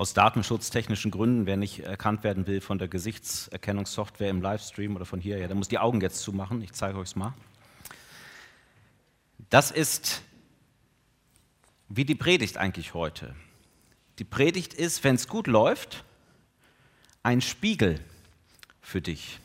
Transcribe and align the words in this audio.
aus 0.00 0.14
datenschutztechnischen 0.14 1.10
Gründen, 1.10 1.44
wer 1.44 1.58
nicht 1.58 1.80
erkannt 1.80 2.24
werden 2.24 2.46
will 2.46 2.62
von 2.62 2.78
der 2.78 2.88
Gesichtserkennungssoftware 2.88 4.30
im 4.30 4.40
Livestream 4.40 4.96
oder 4.96 5.04
von 5.04 5.20
hier, 5.20 5.36
ja, 5.36 5.46
der 5.46 5.54
muss 5.54 5.68
die 5.68 5.78
Augen 5.78 6.00
jetzt 6.00 6.22
zumachen. 6.22 6.62
Ich 6.62 6.72
zeige 6.72 6.96
euch 6.96 7.08
es 7.08 7.16
mal. 7.16 7.34
Das 9.50 9.70
ist 9.70 10.22
wie 11.90 12.06
die 12.06 12.14
Predigt 12.14 12.56
eigentlich 12.56 12.94
heute. 12.94 13.34
Die 14.18 14.24
Predigt 14.24 14.72
ist, 14.72 15.04
wenn 15.04 15.16
es 15.16 15.28
gut 15.28 15.46
läuft, 15.46 16.02
ein 17.22 17.42
Spiegel 17.42 18.00
für 18.80 19.02
dich. 19.02 19.38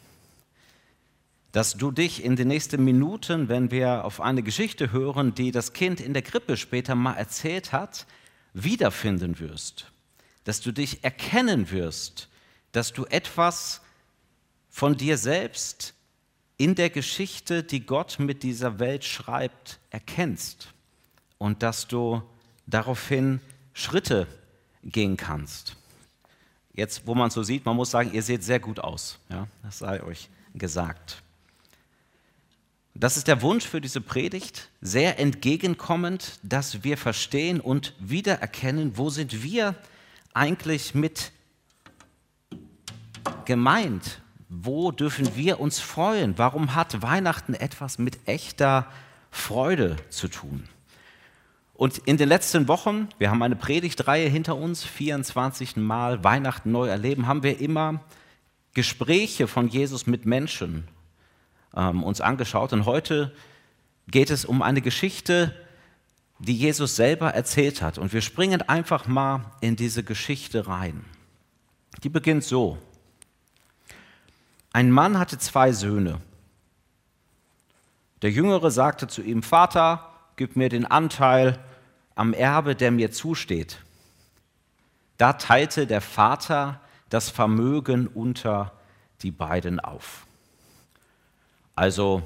Dass 1.52 1.74
du 1.74 1.92
dich 1.92 2.24
in 2.24 2.38
den 2.38 2.48
nächsten 2.48 2.82
Minuten, 2.82 3.50
wenn 3.50 3.72
wir 3.72 4.06
auf 4.06 4.22
eine 4.22 4.42
Geschichte 4.42 4.94
hören, 4.94 5.36
die 5.36 5.52
das 5.52 5.74
Kind 5.74 6.00
in 6.00 6.14
der 6.14 6.22
Krippe 6.22 6.56
später 6.56 6.96
mal 6.96 7.16
erzählt 7.16 7.74
hat, 7.74 8.06
wiederfinden 8.54 9.40
wirst 9.40 9.92
dass 10.46 10.62
du 10.62 10.72
dich 10.72 11.04
erkennen 11.04 11.70
wirst, 11.72 12.30
dass 12.72 12.94
du 12.94 13.06
etwas 13.06 13.82
von 14.70 14.96
dir 14.96 15.18
selbst 15.18 15.94
in 16.58 16.76
der 16.76 16.90
Geschichte, 16.90 17.64
die 17.64 17.86
Gott 17.86 18.18
mit 18.20 18.44
dieser 18.44 18.80
Welt 18.80 19.04
schreibt, 19.04 19.80
erkennst 19.90 20.74
und 21.38 21.62
dass 21.64 21.88
du 21.88 22.22
daraufhin 22.66 23.42
Schritte 23.74 24.28
gehen 24.84 25.18
kannst. 25.18 25.76
Jetzt, 26.74 27.08
wo 27.08 27.16
man 27.16 27.30
so 27.30 27.44
sieht, 27.44 27.66
man 27.66 27.76
muss 27.76 27.92
sagen, 27.92 28.12
ihr 28.14 28.24
seht 28.24 28.44
sehr 28.44 28.60
gut 28.60 28.80
aus. 28.80 29.18
Ja, 29.30 29.48
das 29.64 29.80
sei 29.80 30.02
euch 30.04 30.30
gesagt. 30.54 31.22
Das 32.94 33.18
ist 33.18 33.28
der 33.28 33.42
Wunsch 33.42 33.66
für 33.66 33.82
diese 33.82 34.00
Predigt, 34.00 34.70
sehr 34.80 35.20
entgegenkommend, 35.20 36.40
dass 36.44 36.84
wir 36.84 36.98
verstehen 36.98 37.60
und 37.60 37.94
wiedererkennen, 38.00 38.98
wo 38.98 39.10
sind 39.10 39.44
wir 39.44 39.76
eigentlich 40.36 40.94
mit 40.94 41.32
gemeint? 43.46 44.22
Wo 44.50 44.92
dürfen 44.92 45.36
wir 45.36 45.60
uns 45.60 45.80
freuen? 45.80 46.38
Warum 46.38 46.76
hat 46.76 47.02
Weihnachten 47.02 47.56
etwas 47.56 47.98
mit 47.98 48.28
echter 48.28 48.88
Freude 49.32 49.96
zu 50.10 50.28
tun? 50.28 50.68
Und 51.74 51.98
in 52.00 52.18
den 52.18 52.30
letzten 52.30 52.68
Wochen, 52.68 53.10
wir 53.18 53.32
haben 53.32 53.42
eine 53.44 53.56
Predigtreihe 53.56 54.30
hinter 54.30 54.56
uns, 54.56 54.84
24 54.84 55.76
Mal 55.76 56.24
Weihnachten 56.24 56.72
neu 56.72 56.88
erleben, 56.88 57.28
haben 57.28 57.44
wir 57.44 57.60
immer 57.60 58.02
Gespräche 58.74 59.48
von 59.48 59.68
Jesus 59.68 60.06
mit 60.06 60.26
Menschen 60.26 60.88
ähm, 61.76 62.04
uns 62.04 62.22
angeschaut. 62.22 62.72
Und 62.72 62.86
heute 62.86 63.34
geht 64.08 64.30
es 64.30 64.46
um 64.46 64.62
eine 64.62 64.82
Geschichte, 64.82 65.54
die 66.40 66.56
Jesus 66.56 66.96
selber 66.96 67.34
erzählt 67.34 67.82
hat. 67.82 67.98
Und 67.98 68.14
wir 68.14 68.22
springen 68.22 68.62
einfach 68.62 69.08
mal 69.08 69.52
in 69.62 69.76
diese 69.76 70.04
Geschichte 70.04 70.68
rein. 70.68 71.06
Die 72.04 72.10
beginnt 72.10 72.44
so. 72.44 72.78
Ein 74.74 74.92
Mann 74.92 75.18
hatte 75.18 75.38
zwei 75.38 75.72
Söhne. 75.72 76.20
Der 78.22 78.32
Jüngere 78.32 78.72
sagte 78.72 79.08
zu 79.08 79.22
ihm, 79.22 79.44
Vater, 79.44 80.12
gib 80.36 80.56
mir 80.56 80.70
den 80.70 80.86
Anteil 80.86 81.60
am 82.16 82.34
Erbe, 82.34 82.76
der 82.76 82.92
mir 82.92 83.12
zusteht. 83.12 83.80
Da 85.18 85.34
teilte 85.34 85.88
der 85.88 86.02
Vater 86.02 86.82
das 87.10 87.30
Vermögen 87.30 88.08
unter 88.08 88.74
die 89.22 89.32
beiden 89.32 89.80
auf. 89.80 90.26
Also 91.76 92.24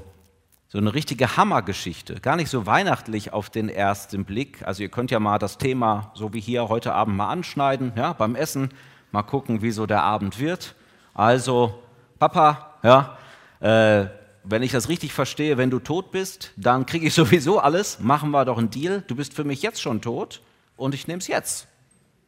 so 0.70 0.78
eine 0.78 0.94
richtige 0.94 1.36
Hammergeschichte, 1.36 2.20
gar 2.20 2.36
nicht 2.36 2.48
so 2.48 2.64
weihnachtlich 2.64 3.32
auf 3.32 3.50
den 3.50 3.68
ersten 3.68 4.24
Blick. 4.24 4.62
Also 4.64 4.84
ihr 4.84 4.88
könnt 4.88 5.10
ja 5.10 5.18
mal 5.18 5.38
das 5.38 5.58
Thema, 5.58 6.12
so 6.14 6.32
wie 6.32 6.40
hier 6.40 6.68
heute 6.68 6.94
Abend 6.94 7.16
mal 7.16 7.28
anschneiden, 7.28 7.92
ja, 7.96 8.12
beim 8.12 8.36
Essen, 8.36 8.70
mal 9.10 9.24
gucken, 9.24 9.62
wie 9.62 9.72
so 9.72 9.86
der 9.86 10.04
Abend 10.04 10.38
wird. 10.38 10.76
Also, 11.12 11.82
Papa, 12.20 12.76
ja, 12.84 13.18
äh, 13.58 14.06
wenn 14.44 14.62
ich 14.62 14.70
das 14.70 14.88
richtig 14.88 15.12
verstehe, 15.12 15.58
wenn 15.58 15.70
du 15.70 15.80
tot 15.80 16.12
bist, 16.12 16.52
dann 16.56 16.86
kriege 16.86 17.08
ich 17.08 17.14
sowieso 17.16 17.58
alles. 17.58 17.98
Machen 17.98 18.30
wir 18.30 18.44
doch 18.44 18.56
einen 18.56 18.70
Deal. 18.70 19.02
Du 19.08 19.16
bist 19.16 19.34
für 19.34 19.44
mich 19.44 19.62
jetzt 19.62 19.82
schon 19.82 20.00
tot 20.00 20.40
und 20.76 20.94
ich 20.94 21.08
nehme 21.08 21.18
es 21.18 21.26
jetzt. 21.26 21.66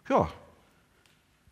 Ja. 0.08 0.28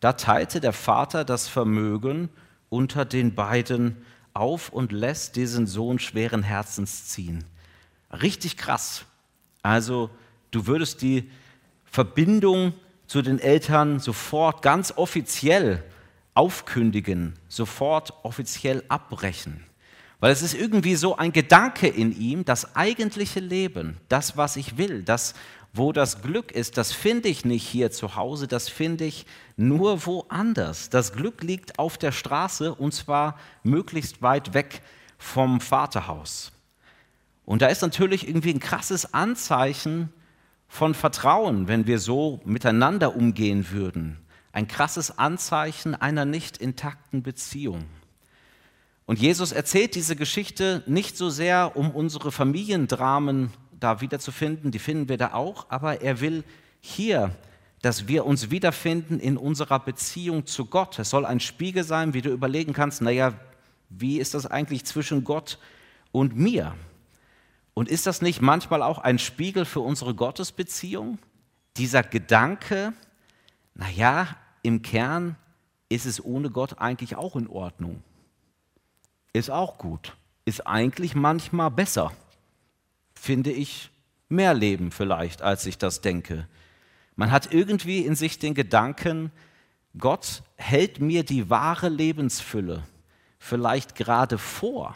Da 0.01 0.13
teilte 0.13 0.59
der 0.59 0.73
Vater 0.73 1.23
das 1.23 1.47
Vermögen 1.47 2.27
unter 2.67 3.05
den 3.05 3.33
beiden 3.33 4.05
auf 4.33 4.69
und 4.69 4.91
lässt 4.91 5.35
diesen 5.35 5.67
Sohn 5.67 5.99
schweren 5.99 6.43
Herzens 6.43 7.07
ziehen. 7.07 7.43
Richtig 8.11 8.57
krass. 8.57 9.05
Also 9.63 10.09
du 10.51 10.67
würdest 10.67 11.01
die 11.01 11.29
Verbindung 11.85 12.73
zu 13.07 13.21
den 13.21 13.39
Eltern 13.39 13.99
sofort 13.99 14.61
ganz 14.61 14.93
offiziell 14.95 15.83
aufkündigen, 16.33 17.33
sofort 17.49 18.13
offiziell 18.23 18.83
abbrechen. 18.87 19.65
Weil 20.21 20.31
es 20.31 20.41
ist 20.41 20.53
irgendwie 20.53 20.95
so 20.95 21.17
ein 21.17 21.33
Gedanke 21.33 21.87
in 21.87 22.17
ihm, 22.17 22.45
das 22.45 22.75
eigentliche 22.75 23.39
Leben, 23.39 23.97
das, 24.07 24.37
was 24.37 24.55
ich 24.55 24.77
will, 24.77 25.03
das, 25.03 25.33
wo 25.73 25.93
das 25.93 26.21
Glück 26.21 26.51
ist, 26.51 26.77
das 26.77 26.91
finde 26.91 27.29
ich 27.29 27.45
nicht 27.45 27.65
hier 27.65 27.91
zu 27.91 28.15
Hause, 28.15 28.47
das 28.47 28.67
finde 28.67 29.05
ich 29.05 29.25
nur 29.55 30.05
woanders. 30.05 30.89
Das 30.89 31.13
Glück 31.13 31.43
liegt 31.43 31.79
auf 31.79 31.97
der 31.97 32.11
Straße 32.11 32.75
und 32.75 32.93
zwar 32.93 33.37
möglichst 33.63 34.21
weit 34.21 34.53
weg 34.53 34.81
vom 35.17 35.61
Vaterhaus. 35.61 36.51
Und 37.45 37.61
da 37.61 37.67
ist 37.67 37.81
natürlich 37.81 38.27
irgendwie 38.27 38.53
ein 38.53 38.59
krasses 38.59 39.13
Anzeichen 39.13 40.11
von 40.67 40.93
Vertrauen, 40.93 41.67
wenn 41.67 41.87
wir 41.87 41.99
so 41.99 42.41
miteinander 42.43 43.15
umgehen 43.15 43.71
würden. 43.71 44.17
Ein 44.53 44.67
krasses 44.67 45.17
Anzeichen 45.17 45.95
einer 45.95 46.25
nicht 46.25 46.57
intakten 46.57 47.23
Beziehung. 47.23 47.85
Und 49.05 49.19
Jesus 49.19 49.51
erzählt 49.51 49.95
diese 49.95 50.15
Geschichte 50.15 50.83
nicht 50.85 51.17
so 51.17 51.29
sehr, 51.29 51.75
um 51.75 51.91
unsere 51.91 52.31
Familiendramen 52.31 53.51
da 53.81 53.99
wiederzufinden, 53.99 54.71
die 54.71 54.79
finden 54.79 55.09
wir 55.09 55.17
da 55.17 55.33
auch, 55.33 55.65
aber 55.69 56.01
er 56.01 56.21
will 56.21 56.43
hier, 56.79 57.35
dass 57.81 58.07
wir 58.07 58.25
uns 58.25 58.51
wiederfinden 58.51 59.19
in 59.19 59.37
unserer 59.37 59.79
Beziehung 59.79 60.45
zu 60.45 60.65
Gott. 60.65 60.99
Es 60.99 61.09
soll 61.09 61.25
ein 61.25 61.39
Spiegel 61.39 61.83
sein, 61.83 62.13
wie 62.13 62.21
du 62.21 62.29
überlegen 62.29 62.73
kannst, 62.73 63.01
naja, 63.01 63.33
wie 63.89 64.19
ist 64.19 64.35
das 64.35 64.45
eigentlich 64.45 64.85
zwischen 64.85 65.23
Gott 65.23 65.57
und 66.11 66.35
mir? 66.35 66.75
Und 67.73 67.89
ist 67.89 68.05
das 68.05 68.21
nicht 68.21 68.41
manchmal 68.41 68.83
auch 68.83 68.99
ein 68.99 69.19
Spiegel 69.19 69.65
für 69.65 69.79
unsere 69.79 70.13
Gottesbeziehung? 70.13 71.17
Dieser 71.77 72.03
Gedanke, 72.03 72.93
naja, 73.73 74.27
im 74.61 74.81
Kern 74.83 75.35
ist 75.89 76.05
es 76.05 76.23
ohne 76.23 76.51
Gott 76.51 76.77
eigentlich 76.79 77.15
auch 77.15 77.35
in 77.35 77.47
Ordnung. 77.47 78.03
Ist 79.33 79.49
auch 79.49 79.77
gut. 79.77 80.15
Ist 80.45 80.67
eigentlich 80.67 81.15
manchmal 81.15 81.71
besser 81.71 82.11
finde 83.21 83.51
ich, 83.51 83.91
mehr 84.29 84.55
Leben 84.55 84.89
vielleicht, 84.89 85.43
als 85.43 85.67
ich 85.67 85.77
das 85.77 86.01
denke. 86.01 86.47
Man 87.15 87.29
hat 87.29 87.53
irgendwie 87.53 87.99
in 87.99 88.15
sich 88.15 88.39
den 88.39 88.55
Gedanken, 88.55 89.31
Gott 89.95 90.41
hält 90.55 90.99
mir 90.99 91.23
die 91.23 91.47
wahre 91.47 91.87
Lebensfülle 91.87 92.81
vielleicht 93.37 93.93
gerade 93.93 94.39
vor. 94.39 94.95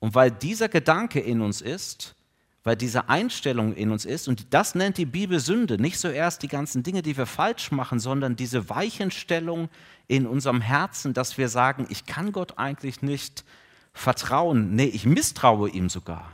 Und 0.00 0.16
weil 0.16 0.32
dieser 0.32 0.68
Gedanke 0.68 1.20
in 1.20 1.40
uns 1.40 1.60
ist, 1.60 2.16
weil 2.64 2.74
diese 2.74 3.08
Einstellung 3.08 3.72
in 3.72 3.92
uns 3.92 4.04
ist, 4.04 4.26
und 4.26 4.52
das 4.52 4.74
nennt 4.74 4.98
die 4.98 5.06
Bibel 5.06 5.38
Sünde, 5.38 5.80
nicht 5.80 6.00
so 6.00 6.08
erst 6.08 6.42
die 6.42 6.48
ganzen 6.48 6.82
Dinge, 6.82 7.02
die 7.02 7.16
wir 7.16 7.26
falsch 7.26 7.70
machen, 7.70 8.00
sondern 8.00 8.34
diese 8.34 8.68
Weichenstellung 8.68 9.68
in 10.08 10.26
unserem 10.26 10.60
Herzen, 10.60 11.14
dass 11.14 11.38
wir 11.38 11.48
sagen, 11.48 11.86
ich 11.88 12.04
kann 12.04 12.32
Gott 12.32 12.58
eigentlich 12.58 13.00
nicht 13.00 13.44
vertrauen, 13.92 14.74
nee, 14.74 14.86
ich 14.86 15.06
misstraue 15.06 15.70
ihm 15.70 15.88
sogar. 15.88 16.32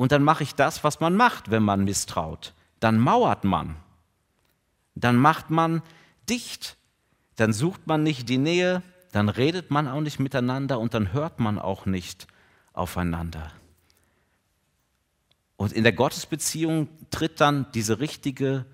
Und 0.00 0.12
dann 0.12 0.22
mache 0.22 0.44
ich 0.44 0.54
das, 0.54 0.82
was 0.82 1.00
man 1.00 1.14
macht, 1.14 1.50
wenn 1.50 1.62
man 1.62 1.84
misstraut. 1.84 2.54
Dann 2.80 2.98
mauert 2.98 3.44
man. 3.44 3.76
Dann 4.94 5.16
macht 5.16 5.50
man 5.50 5.82
dicht. 6.26 6.78
Dann 7.36 7.52
sucht 7.52 7.86
man 7.86 8.02
nicht 8.02 8.30
die 8.30 8.38
Nähe, 8.38 8.82
dann 9.12 9.28
redet 9.28 9.70
man 9.70 9.86
auch 9.88 10.00
nicht 10.00 10.18
miteinander 10.18 10.80
und 10.80 10.94
dann 10.94 11.12
hört 11.12 11.38
man 11.38 11.58
auch 11.58 11.84
nicht 11.84 12.28
aufeinander. 12.72 13.52
Und 15.58 15.74
in 15.74 15.82
der 15.82 15.92
Gottesbeziehung 15.92 16.88
tritt 17.10 17.38
dann 17.38 17.66
diese 17.74 18.00
richtige 18.00 18.64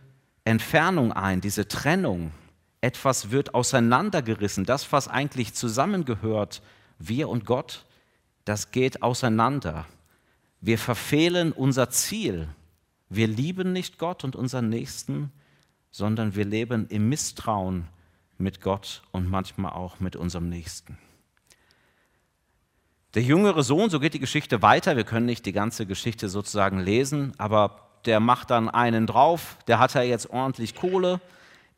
Entfernung 0.45 1.12
ein, 1.12 1.41
diese 1.41 1.67
Trennung. 1.67 2.31
Etwas 2.81 3.33
wird 3.33 3.53
auseinandergerissen. 3.53 4.65
Das, 4.65 4.93
was 4.93 5.09
eigentlich 5.09 5.55
zusammengehört, 5.55 6.62
wir 7.00 7.29
und 7.29 7.47
Gott, 7.47 7.85
das 8.45 8.71
geht 8.71 9.03
auseinander. 9.03 9.87
Wir 10.61 10.79
verfehlen 10.79 11.53
unser 11.53 11.91
Ziel. 11.91 12.49
Wir 13.08 13.29
lieben 13.29 13.73
nicht 13.73 13.99
Gott 13.99 14.25
und 14.25 14.35
unseren 14.37 14.69
Nächsten, 14.69 15.31
sondern 15.91 16.35
wir 16.35 16.44
leben 16.44 16.87
im 16.88 17.08
Misstrauen 17.08 17.88
mit 18.38 18.61
Gott 18.61 19.03
und 19.12 19.31
manchmal 19.31 19.73
auch 19.73 20.00
mit 20.00 20.17
unserem 20.17 20.49
Nächsten. 20.49 20.99
Der 23.14 23.23
jüngere 23.23 23.62
Sohn, 23.62 23.88
so 23.88 23.99
geht 23.99 24.12
die 24.12 24.20
Geschichte 24.20 24.61
weiter, 24.61 24.97
wir 24.97 25.05
können 25.05 25.25
nicht 25.25 25.47
die 25.47 25.53
ganze 25.53 25.87
Geschichte 25.87 26.29
sozusagen 26.29 26.81
lesen, 26.81 27.32
aber 27.38 27.88
der 28.05 28.20
macht 28.20 28.50
dann 28.50 28.69
einen 28.69 29.06
drauf, 29.06 29.56
der 29.69 29.79
hat 29.79 29.94
ja 29.94 30.02
jetzt 30.02 30.29
ordentlich 30.31 30.75
Kohle, 30.75 31.20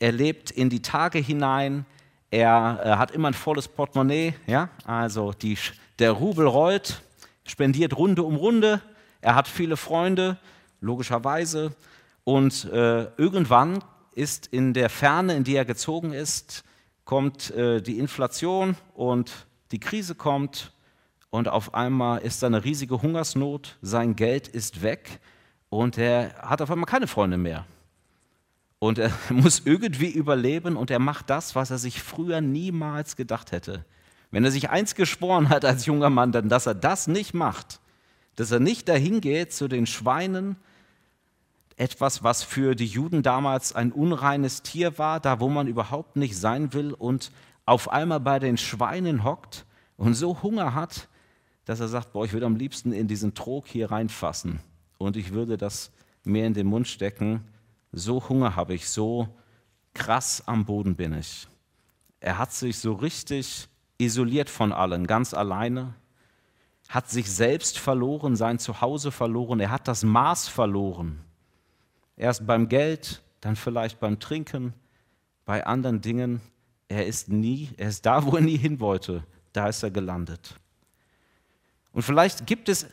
er 0.00 0.12
lebt 0.12 0.50
in 0.50 0.68
die 0.68 0.82
Tage 0.82 1.18
hinein, 1.18 1.86
er 2.30 2.80
äh, 2.84 2.90
hat 2.96 3.10
immer 3.12 3.28
ein 3.28 3.34
volles 3.34 3.68
Portemonnaie, 3.68 4.34
ja? 4.46 4.68
also 4.84 5.32
die, 5.32 5.56
der 5.98 6.12
Rubel 6.12 6.46
rollt, 6.46 7.02
spendiert 7.48 7.96
Runde 7.96 8.22
um 8.22 8.36
Runde, 8.36 8.80
er 9.20 9.34
hat 9.34 9.48
viele 9.48 9.76
Freunde, 9.76 10.38
logischerweise, 10.80 11.72
und 12.28 12.66
äh, 12.66 13.04
irgendwann 13.16 13.82
ist 14.12 14.48
in 14.48 14.74
der 14.74 14.90
Ferne, 14.90 15.34
in 15.34 15.44
die 15.44 15.56
er 15.56 15.64
gezogen 15.64 16.12
ist, 16.12 16.62
kommt 17.06 17.50
äh, 17.52 17.80
die 17.80 17.98
Inflation 17.98 18.76
und 18.94 19.46
die 19.70 19.80
Krise 19.80 20.14
kommt. 20.14 20.74
Und 21.30 21.48
auf 21.48 21.72
einmal 21.72 22.20
ist 22.20 22.42
da 22.42 22.48
eine 22.48 22.64
riesige 22.64 23.00
Hungersnot, 23.00 23.78
sein 23.80 24.14
Geld 24.14 24.46
ist 24.46 24.82
weg. 24.82 25.20
Und 25.70 25.96
er 25.96 26.34
hat 26.42 26.60
auf 26.60 26.70
einmal 26.70 26.84
keine 26.84 27.06
Freunde 27.06 27.38
mehr. 27.38 27.64
Und 28.78 28.98
er 28.98 29.10
muss 29.30 29.62
irgendwie 29.64 30.10
überleben. 30.10 30.76
Und 30.76 30.90
er 30.90 30.98
macht 30.98 31.30
das, 31.30 31.54
was 31.54 31.70
er 31.70 31.78
sich 31.78 32.02
früher 32.02 32.42
niemals 32.42 33.16
gedacht 33.16 33.52
hätte. 33.52 33.86
Wenn 34.30 34.44
er 34.44 34.50
sich 34.50 34.70
eins 34.70 34.94
geschworen 34.94 35.48
hat 35.48 35.64
als 35.64 35.86
junger 35.86 36.10
Mann, 36.10 36.32
dann, 36.32 36.48
dass 36.48 36.66
er 36.66 36.74
das 36.74 37.06
nicht 37.06 37.34
macht, 37.34 37.80
dass 38.36 38.50
er 38.50 38.60
nicht 38.60 38.88
dahin 38.88 39.20
geht 39.20 39.52
zu 39.52 39.68
den 39.68 39.86
Schweinen, 39.86 40.56
etwas, 41.76 42.24
was 42.24 42.42
für 42.42 42.74
die 42.74 42.86
Juden 42.86 43.22
damals 43.22 43.72
ein 43.72 43.92
unreines 43.92 44.62
Tier 44.62 44.98
war, 44.98 45.20
da 45.20 45.40
wo 45.40 45.48
man 45.48 45.68
überhaupt 45.68 46.16
nicht 46.16 46.36
sein 46.36 46.72
will 46.72 46.92
und 46.92 47.30
auf 47.64 47.90
einmal 47.90 48.20
bei 48.20 48.38
den 48.38 48.56
Schweinen 48.56 49.24
hockt 49.24 49.64
und 49.96 50.14
so 50.14 50.42
Hunger 50.42 50.74
hat, 50.74 51.08
dass 51.64 51.80
er 51.80 51.88
sagt, 51.88 52.12
boah, 52.12 52.24
ich 52.24 52.32
würde 52.32 52.46
am 52.46 52.56
liebsten 52.56 52.92
in 52.92 53.08
diesen 53.08 53.34
Trog 53.34 53.66
hier 53.66 53.90
reinfassen 53.90 54.60
und 54.98 55.16
ich 55.16 55.32
würde 55.32 55.56
das 55.56 55.92
mir 56.24 56.46
in 56.46 56.54
den 56.54 56.66
Mund 56.66 56.88
stecken. 56.88 57.44
So 57.92 58.28
Hunger 58.28 58.56
habe 58.56 58.74
ich, 58.74 58.88
so 58.88 59.28
krass 59.94 60.42
am 60.46 60.64
Boden 60.64 60.96
bin 60.96 61.12
ich. 61.12 61.46
Er 62.20 62.38
hat 62.38 62.52
sich 62.52 62.78
so 62.78 62.92
richtig 62.94 63.68
isoliert 63.98 64.48
von 64.48 64.72
allen, 64.72 65.06
ganz 65.06 65.34
alleine, 65.34 65.94
hat 66.88 67.10
sich 67.10 67.30
selbst 67.30 67.78
verloren, 67.78 68.36
sein 68.36 68.58
Zuhause 68.58 69.10
verloren, 69.10 69.60
er 69.60 69.70
hat 69.70 69.88
das 69.88 70.04
Maß 70.04 70.48
verloren. 70.48 71.20
Erst 72.16 72.46
beim 72.46 72.68
Geld, 72.68 73.22
dann 73.40 73.56
vielleicht 73.56 74.00
beim 74.00 74.18
Trinken, 74.18 74.72
bei 75.44 75.66
anderen 75.66 76.00
Dingen. 76.00 76.40
Er 76.88 77.06
ist 77.06 77.28
nie, 77.28 77.70
er 77.76 77.88
ist 77.88 78.06
da, 78.06 78.24
wo 78.24 78.36
er 78.36 78.42
nie 78.42 78.56
hin 78.56 78.80
wollte, 78.80 79.24
da 79.52 79.68
ist 79.68 79.82
er 79.82 79.90
gelandet. 79.90 80.58
Und 81.92 82.02
vielleicht 82.02 82.46
gibt 82.46 82.68
es 82.68 82.86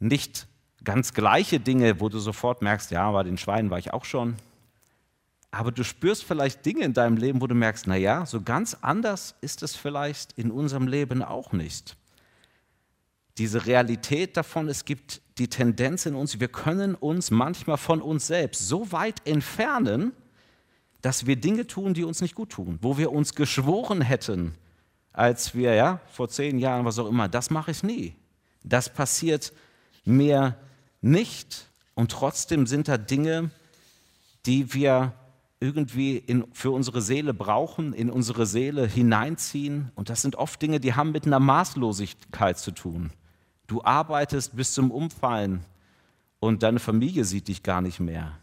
nicht 0.00 0.46
ganz 0.82 1.12
gleiche 1.12 1.60
Dinge, 1.60 2.00
wo 2.00 2.08
du 2.08 2.18
sofort 2.18 2.62
merkst, 2.62 2.90
ja, 2.90 3.10
bei 3.12 3.22
den 3.22 3.38
Schweinen 3.38 3.70
war 3.70 3.78
ich 3.78 3.92
auch 3.92 4.04
schon. 4.04 4.36
Aber 5.50 5.72
du 5.72 5.82
spürst 5.82 6.24
vielleicht 6.24 6.64
Dinge 6.64 6.84
in 6.84 6.92
deinem 6.92 7.16
Leben, 7.16 7.40
wo 7.40 7.46
du 7.46 7.54
merkst, 7.54 7.86
naja, 7.86 8.24
so 8.24 8.40
ganz 8.40 8.76
anders 8.82 9.34
ist 9.40 9.62
es 9.62 9.74
vielleicht 9.74 10.32
in 10.38 10.50
unserem 10.50 10.86
Leben 10.86 11.22
auch 11.22 11.52
nicht. 11.52 11.96
Diese 13.38 13.66
Realität 13.66 14.36
davon, 14.36 14.68
es 14.68 14.84
gibt 14.84 15.22
die 15.38 15.48
Tendenz 15.48 16.06
in 16.06 16.14
uns, 16.14 16.38
wir 16.38 16.48
können 16.48 16.94
uns 16.94 17.30
manchmal 17.30 17.78
von 17.78 18.02
uns 18.02 18.26
selbst 18.26 18.68
so 18.68 18.92
weit 18.92 19.26
entfernen, 19.26 20.12
dass 21.00 21.26
wir 21.26 21.36
Dinge 21.36 21.66
tun, 21.66 21.94
die 21.94 22.04
uns 22.04 22.20
nicht 22.20 22.34
gut 22.34 22.50
tun, 22.50 22.78
wo 22.82 22.98
wir 22.98 23.10
uns 23.10 23.34
geschworen 23.34 24.02
hätten, 24.02 24.54
als 25.12 25.54
wir, 25.54 25.74
ja, 25.74 26.00
vor 26.12 26.28
zehn 26.28 26.58
Jahren, 26.58 26.84
was 26.84 26.98
auch 26.98 27.08
immer, 27.08 27.28
das 27.28 27.50
mache 27.50 27.70
ich 27.70 27.82
nie. 27.82 28.14
Das 28.62 28.92
passiert 28.92 29.52
mir 30.04 30.56
nicht. 31.00 31.66
Und 31.94 32.12
trotzdem 32.12 32.66
sind 32.66 32.88
da 32.88 32.98
Dinge, 32.98 33.50
die 34.46 34.72
wir 34.74 35.14
irgendwie 35.60 36.16
in, 36.16 36.46
für 36.52 36.70
unsere 36.70 37.02
Seele 37.02 37.34
brauchen, 37.34 37.92
in 37.92 38.10
unsere 38.10 38.46
Seele 38.46 38.86
hineinziehen. 38.86 39.92
Und 39.94 40.08
das 40.08 40.22
sind 40.22 40.36
oft 40.36 40.60
Dinge, 40.60 40.80
die 40.80 40.94
haben 40.94 41.12
mit 41.12 41.26
einer 41.26 41.38
Maßlosigkeit 41.38 42.58
zu 42.58 42.70
tun. 42.72 43.10
Du 43.66 43.84
arbeitest 43.84 44.56
bis 44.56 44.72
zum 44.72 44.90
Umfallen 44.90 45.60
und 46.40 46.62
deine 46.62 46.80
Familie 46.80 47.24
sieht 47.24 47.48
dich 47.48 47.62
gar 47.62 47.82
nicht 47.82 48.00
mehr. 48.00 48.38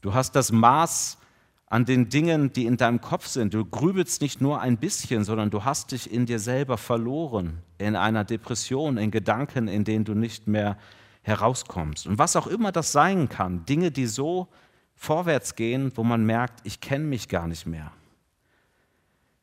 Du 0.00 0.14
hast 0.14 0.36
das 0.36 0.52
Maß 0.52 1.18
an 1.66 1.84
den 1.84 2.08
Dingen, 2.08 2.52
die 2.52 2.66
in 2.66 2.76
deinem 2.76 3.00
Kopf 3.00 3.26
sind. 3.26 3.52
Du 3.52 3.64
grübelst 3.64 4.22
nicht 4.22 4.40
nur 4.40 4.60
ein 4.60 4.76
bisschen, 4.76 5.24
sondern 5.24 5.50
du 5.50 5.64
hast 5.64 5.90
dich 5.90 6.12
in 6.12 6.26
dir 6.26 6.38
selber 6.38 6.78
verloren, 6.78 7.58
in 7.78 7.96
einer 7.96 8.24
Depression, 8.24 8.98
in 8.98 9.10
Gedanken, 9.10 9.66
in 9.66 9.82
denen 9.82 10.04
du 10.04 10.14
nicht 10.14 10.46
mehr 10.46 10.78
herauskommst. 11.22 12.06
Und 12.06 12.18
was 12.18 12.36
auch 12.36 12.46
immer 12.46 12.70
das 12.70 12.92
sein 12.92 13.28
kann, 13.28 13.64
Dinge, 13.66 13.90
die 13.90 14.06
so 14.06 14.46
vorwärts 14.96 15.54
gehen, 15.54 15.92
wo 15.94 16.02
man 16.02 16.24
merkt, 16.24 16.60
ich 16.64 16.80
kenne 16.80 17.04
mich 17.04 17.28
gar 17.28 17.46
nicht 17.46 17.66
mehr. 17.66 17.92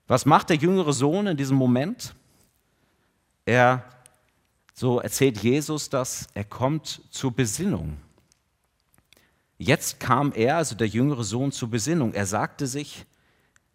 Was 0.08 0.26
macht 0.26 0.50
der 0.50 0.58
jüngere 0.58 0.92
Sohn 0.92 1.28
in 1.28 1.38
diesem 1.38 1.56
Moment? 1.56 2.14
Er, 3.46 3.84
so 4.74 5.00
erzählt 5.00 5.38
Jesus 5.40 5.90
das, 5.90 6.28
er 6.34 6.44
kommt 6.44 7.02
zur 7.10 7.32
Besinnung. 7.32 7.98
Jetzt 9.58 10.00
kam 10.00 10.34
er, 10.34 10.58
also 10.58 10.76
der 10.76 10.88
jüngere 10.88 11.24
Sohn, 11.24 11.52
zur 11.52 11.70
Besinnung. 11.70 12.14
Er 12.14 12.26
sagte 12.26 12.68
sich, 12.68 13.06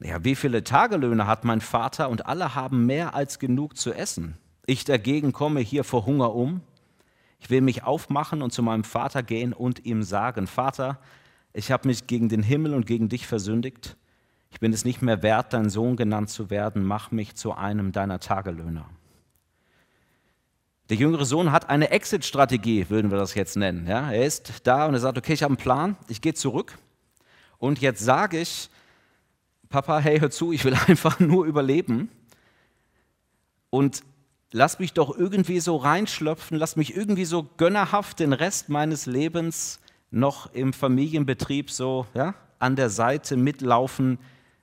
ja, 0.00 0.22
wie 0.22 0.34
viele 0.34 0.62
Tagelöhne 0.62 1.26
hat 1.26 1.44
mein 1.44 1.60
Vater 1.60 2.08
und 2.08 2.26
alle 2.26 2.54
haben 2.54 2.86
mehr 2.86 3.14
als 3.14 3.38
genug 3.38 3.76
zu 3.76 3.92
essen. 3.92 4.36
Ich 4.66 4.84
dagegen 4.84 5.32
komme 5.32 5.60
hier 5.60 5.82
vor 5.82 6.04
Hunger 6.04 6.34
um. 6.34 6.60
Ich 7.40 7.50
will 7.50 7.62
mich 7.62 7.84
aufmachen 7.84 8.42
und 8.42 8.52
zu 8.52 8.62
meinem 8.62 8.84
Vater 8.84 9.22
gehen 9.22 9.52
und 9.52 9.84
ihm 9.86 10.02
sagen, 10.02 10.46
Vater, 10.46 10.98
ich 11.52 11.70
habe 11.70 11.88
mich 11.88 12.06
gegen 12.06 12.28
den 12.28 12.42
Himmel 12.42 12.74
und 12.74 12.86
gegen 12.86 13.08
dich 13.08 13.26
versündigt. 13.26 13.96
Ich 14.50 14.60
bin 14.60 14.72
es 14.72 14.84
nicht 14.84 15.02
mehr 15.02 15.22
wert, 15.22 15.52
dein 15.52 15.70
Sohn 15.70 15.96
genannt 15.96 16.30
zu 16.30 16.50
werden. 16.50 16.84
Mach 16.84 17.10
mich 17.10 17.34
zu 17.34 17.52
einem 17.52 17.92
deiner 17.92 18.20
Tagelöhner. 18.20 18.88
Der 20.88 20.96
jüngere 20.96 21.26
Sohn 21.26 21.52
hat 21.52 21.68
eine 21.68 21.90
Exit-Strategie, 21.90 22.88
würden 22.88 23.10
wir 23.10 23.18
das 23.18 23.34
jetzt 23.34 23.56
nennen. 23.56 23.86
Ja, 23.86 24.10
er 24.10 24.24
ist 24.24 24.52
da 24.64 24.86
und 24.86 24.94
er 24.94 25.00
sagt, 25.00 25.18
okay, 25.18 25.34
ich 25.34 25.42
habe 25.42 25.52
einen 25.52 25.62
Plan, 25.62 25.96
ich 26.08 26.22
gehe 26.22 26.32
zurück 26.32 26.78
und 27.58 27.80
jetzt 27.80 28.02
sage 28.02 28.40
ich, 28.40 28.70
Papa, 29.68 29.98
hey, 29.98 30.18
hör 30.18 30.30
zu, 30.30 30.50
ich 30.52 30.64
will 30.64 30.74
einfach 30.86 31.20
nur 31.20 31.44
überleben 31.44 32.08
und 33.68 34.02
lass 34.50 34.78
mich 34.78 34.94
doch 34.94 35.16
irgendwie 35.16 35.60
so 35.60 35.76
reinschlöpfen, 35.76 36.56
lass 36.56 36.76
mich 36.76 36.96
irgendwie 36.96 37.26
so 37.26 37.46
gönnerhaft 37.58 38.18
den 38.18 38.32
Rest 38.32 38.70
meines 38.70 39.04
Lebens 39.04 39.80
noch 40.10 40.52
im 40.52 40.72
Familienbetrieb 40.72 41.70
so 41.70 42.06
ja, 42.14 42.34
an 42.58 42.76
der 42.76 42.90
Seite 42.90 43.36
mitlaufen. 43.36 44.18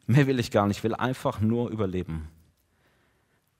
Mehr 0.07 0.27
will 0.27 0.39
ich 0.39 0.51
gar 0.51 0.67
nicht, 0.67 0.77
ich 0.77 0.83
will 0.83 0.95
einfach 0.95 1.39
nur 1.39 1.69
überleben. 1.69 2.29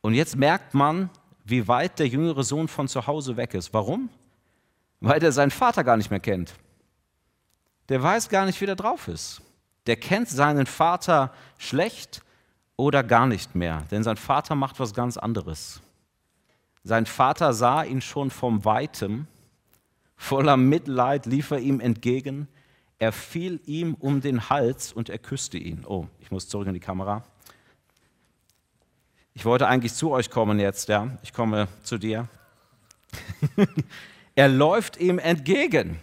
Und 0.02 0.14
jetzt 0.14 0.36
merkt 0.36 0.74
man, 0.74 1.10
wie 1.44 1.68
weit 1.68 2.00
der 2.00 2.08
jüngere 2.08 2.44
Sohn 2.44 2.68
von 2.68 2.88
zu 2.88 3.08
Hause 3.08 3.38
weg 3.38 3.54
ist. 3.54 3.74
Warum? 3.74 4.10
Weil 5.00 5.24
er 5.24 5.32
seinen 5.32 5.52
Vater 5.52 5.84
gar 5.84 5.98
nicht 5.98 6.10
mehr 6.10 6.20
kennt. 6.20 6.56
Der 7.90 8.02
weiß 8.02 8.30
gar 8.30 8.46
nicht, 8.46 8.60
wie 8.62 8.66
der 8.66 8.76
drauf 8.76 9.08
ist. 9.08 9.42
Der 9.86 9.96
kennt 9.96 10.30
seinen 10.30 10.66
Vater 10.66 11.32
schlecht 11.58 12.24
oder 12.76 13.04
gar 13.04 13.28
nicht 13.28 13.56
mehr, 13.56 13.84
denn 13.92 14.04
sein 14.04 14.18
Vater 14.18 14.56
macht 14.56 14.80
was 14.80 14.94
ganz 14.94 15.18
anderes. 15.18 15.82
Sein 16.84 17.06
Vater 17.06 17.54
sah 17.54 17.84
ihn 17.84 18.02
schon 18.02 18.30
vom 18.30 18.66
Weitem, 18.66 19.28
voller 20.16 20.58
Mitleid 20.58 21.26
lief 21.26 21.52
er 21.52 21.60
ihm 21.60 21.80
entgegen, 21.80 22.48
er 22.98 23.12
fiel 23.12 23.60
ihm 23.66 23.96
um 23.96 24.22
den 24.22 24.50
Hals 24.50 24.94
und 24.94 25.10
er 25.10 25.18
küsste 25.18 25.58
ihn. 25.58 25.84
Oh, 25.86 26.08
ich 26.20 26.32
muss 26.32 26.48
zurück 26.48 26.68
in 26.68 26.74
die 26.74 26.80
Kamera. 26.80 27.24
Ich 29.34 29.44
wollte 29.44 29.68
eigentlich 29.68 29.94
zu 29.94 30.12
euch 30.12 30.30
kommen 30.30 30.60
jetzt, 30.60 30.88
ja. 30.88 31.18
Ich 31.22 31.34
komme 31.34 31.68
zu 31.84 31.98
dir. 31.98 32.30
er 34.36 34.48
läuft 34.48 34.98
ihm 34.98 35.20
entgegen. 35.20 36.00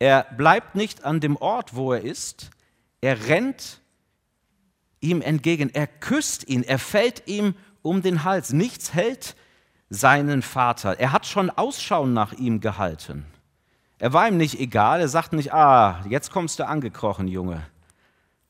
Er 0.00 0.26
bleibt 0.36 0.74
nicht 0.74 1.04
an 1.04 1.20
dem 1.20 1.36
Ort, 1.36 1.76
wo 1.76 1.92
er 1.92 2.00
ist. 2.00 2.50
Er 3.00 3.28
rennt 3.28 3.80
ihm 5.00 5.22
entgegen. 5.22 5.70
Er 5.72 5.86
küsst 5.86 6.48
ihn. 6.48 6.64
Er 6.64 6.80
fällt 6.80 7.28
ihm 7.28 7.54
um 7.82 8.02
den 8.02 8.24
Hals. 8.24 8.52
Nichts 8.52 8.94
hält 8.94 9.36
seinen 9.94 10.42
Vater. 10.42 10.98
Er 10.98 11.12
hat 11.12 11.26
schon 11.26 11.50
Ausschau 11.50 12.06
nach 12.06 12.32
ihm 12.32 12.60
gehalten. 12.60 13.24
Er 13.98 14.12
war 14.12 14.28
ihm 14.28 14.36
nicht 14.36 14.58
egal. 14.60 15.00
Er 15.00 15.08
sagt 15.08 15.32
nicht, 15.32 15.52
ah, 15.52 16.04
jetzt 16.08 16.30
kommst 16.30 16.58
du 16.58 16.66
angekrochen, 16.66 17.28
Junge. 17.28 17.62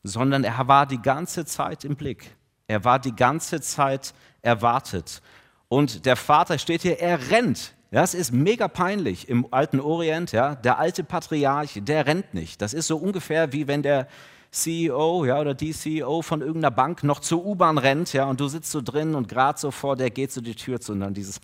Sondern 0.03 0.45
er 0.45 0.67
war 0.67 0.87
die 0.87 1.01
ganze 1.01 1.45
Zeit 1.45 1.85
im 1.85 1.97
Blick. 1.97 2.35
Er 2.67 2.85
war 2.85 2.99
die 2.99 3.15
ganze 3.15 3.61
Zeit 3.61 4.15
erwartet. 4.43 5.23
Und 5.69 6.07
der 6.07 6.17
Vater 6.17 6.59
steht 6.59 6.83
hier, 6.83 7.01
er 7.01 7.31
rennt. 7.31 7.75
Das 7.91 8.15
ist 8.15 8.33
mega 8.33 8.67
peinlich 8.67 9.29
im 9.29 9.47
alten 9.53 9.81
Orient. 9.81 10.33
Ja? 10.33 10.57
Der 10.57 10.79
alte 10.79 11.05
Patriarch, 11.05 11.81
der 11.83 12.07
rennt 12.07 12.35
nicht. 12.35 12.61
Das 12.61 12.75
ist 12.75 12.87
so 12.87 12.97
ungefähr 12.97 13.53
wie 13.53 13.69
wenn 13.69 13.83
der 13.83 14.09
CEO 14.55 15.25
ja, 15.25 15.41
oder 15.41 15.55
die 15.55 15.73
CEO 15.73 16.23
von 16.23 16.41
irgendeiner 16.41 16.71
Bank 16.71 17.03
noch 17.03 17.21
zur 17.21 17.45
U-Bahn 17.45 17.79
rennt 17.79 18.13
ja, 18.13 18.25
und 18.25 18.41
du 18.41 18.49
sitzt 18.49 18.71
so 18.71 18.81
drin 18.81 19.15
und 19.15 19.29
gerade 19.29 19.59
so 19.59 19.71
vor 19.71 19.97
der 19.97 20.11
geht 20.11 20.33
so 20.33 20.41
die 20.41 20.55
Tür 20.55 20.81
zu 20.81 20.93
und 20.93 21.01
dann 21.01 21.15
dieses 21.15 21.41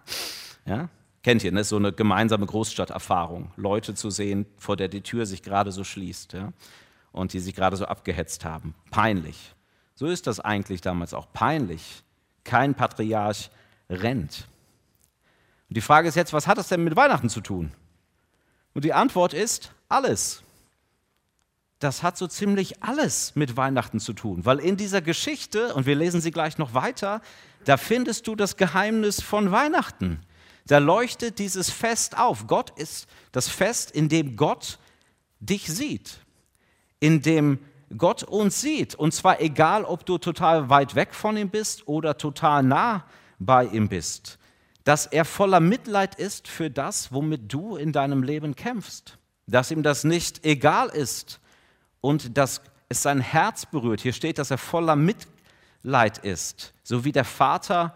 ja? 0.66 0.88
Kennt 1.22 1.42
ihr, 1.42 1.52
ne? 1.52 1.64
so 1.64 1.76
eine 1.76 1.92
gemeinsame 1.92 2.44
Großstadterfahrung, 2.44 3.50
Leute 3.56 3.94
zu 3.94 4.10
sehen, 4.10 4.44
vor 4.58 4.76
der 4.76 4.88
die 4.88 5.00
Tür 5.00 5.24
sich 5.24 5.42
gerade 5.42 5.72
so 5.72 5.82
schließt. 5.82 6.34
Ja? 6.34 6.52
und 7.14 7.32
die 7.32 7.38
sich 7.40 7.54
gerade 7.54 7.76
so 7.76 7.86
abgehetzt 7.86 8.44
haben. 8.44 8.74
Peinlich. 8.90 9.54
So 9.94 10.06
ist 10.06 10.26
das 10.26 10.40
eigentlich 10.40 10.80
damals 10.80 11.14
auch. 11.14 11.32
Peinlich. 11.32 12.02
Kein 12.42 12.74
Patriarch 12.74 13.50
rennt. 13.88 14.48
Und 15.68 15.76
die 15.76 15.80
Frage 15.80 16.08
ist 16.08 16.16
jetzt, 16.16 16.32
was 16.32 16.48
hat 16.48 16.58
das 16.58 16.68
denn 16.68 16.82
mit 16.82 16.96
Weihnachten 16.96 17.30
zu 17.30 17.40
tun? 17.40 17.72
Und 18.74 18.84
die 18.84 18.92
Antwort 18.92 19.32
ist 19.32 19.72
alles. 19.88 20.42
Das 21.84 22.02
hat 22.02 22.16
so 22.16 22.26
ziemlich 22.26 22.82
alles 22.82 23.32
mit 23.34 23.58
Weihnachten 23.58 24.00
zu 24.00 24.14
tun, 24.14 24.46
weil 24.46 24.58
in 24.58 24.78
dieser 24.78 25.02
Geschichte, 25.02 25.74
und 25.74 25.84
wir 25.84 25.94
lesen 25.94 26.22
sie 26.22 26.30
gleich 26.30 26.56
noch 26.56 26.72
weiter, 26.72 27.20
da 27.66 27.76
findest 27.76 28.26
du 28.26 28.34
das 28.34 28.56
Geheimnis 28.56 29.20
von 29.20 29.50
Weihnachten. 29.50 30.22
Da 30.66 30.78
leuchtet 30.78 31.38
dieses 31.38 31.68
Fest 31.68 32.16
auf. 32.16 32.46
Gott 32.46 32.70
ist 32.78 33.06
das 33.32 33.50
Fest, 33.50 33.90
in 33.90 34.08
dem 34.08 34.34
Gott 34.34 34.78
dich 35.40 35.66
sieht, 35.66 36.20
in 37.00 37.20
dem 37.20 37.58
Gott 37.98 38.22
uns 38.22 38.62
sieht. 38.62 38.94
Und 38.94 39.12
zwar 39.12 39.42
egal, 39.42 39.84
ob 39.84 40.06
du 40.06 40.16
total 40.16 40.70
weit 40.70 40.94
weg 40.94 41.14
von 41.14 41.36
ihm 41.36 41.50
bist 41.50 41.86
oder 41.86 42.16
total 42.16 42.62
nah 42.62 43.04
bei 43.38 43.66
ihm 43.66 43.90
bist. 43.90 44.38
Dass 44.84 45.04
er 45.04 45.26
voller 45.26 45.60
Mitleid 45.60 46.14
ist 46.14 46.48
für 46.48 46.70
das, 46.70 47.12
womit 47.12 47.52
du 47.52 47.76
in 47.76 47.92
deinem 47.92 48.22
Leben 48.22 48.56
kämpfst. 48.56 49.18
Dass 49.46 49.70
ihm 49.70 49.82
das 49.82 50.04
nicht 50.04 50.46
egal 50.46 50.88
ist 50.88 51.40
und 52.04 52.36
dass 52.36 52.60
es 52.90 53.00
sein 53.00 53.22
Herz 53.22 53.64
berührt. 53.64 54.02
Hier 54.02 54.12
steht, 54.12 54.36
dass 54.36 54.50
er 54.50 54.58
voller 54.58 54.94
Mitleid 54.94 56.18
ist. 56.18 56.74
So 56.82 57.06
wie 57.06 57.12
der 57.12 57.24
Vater 57.24 57.94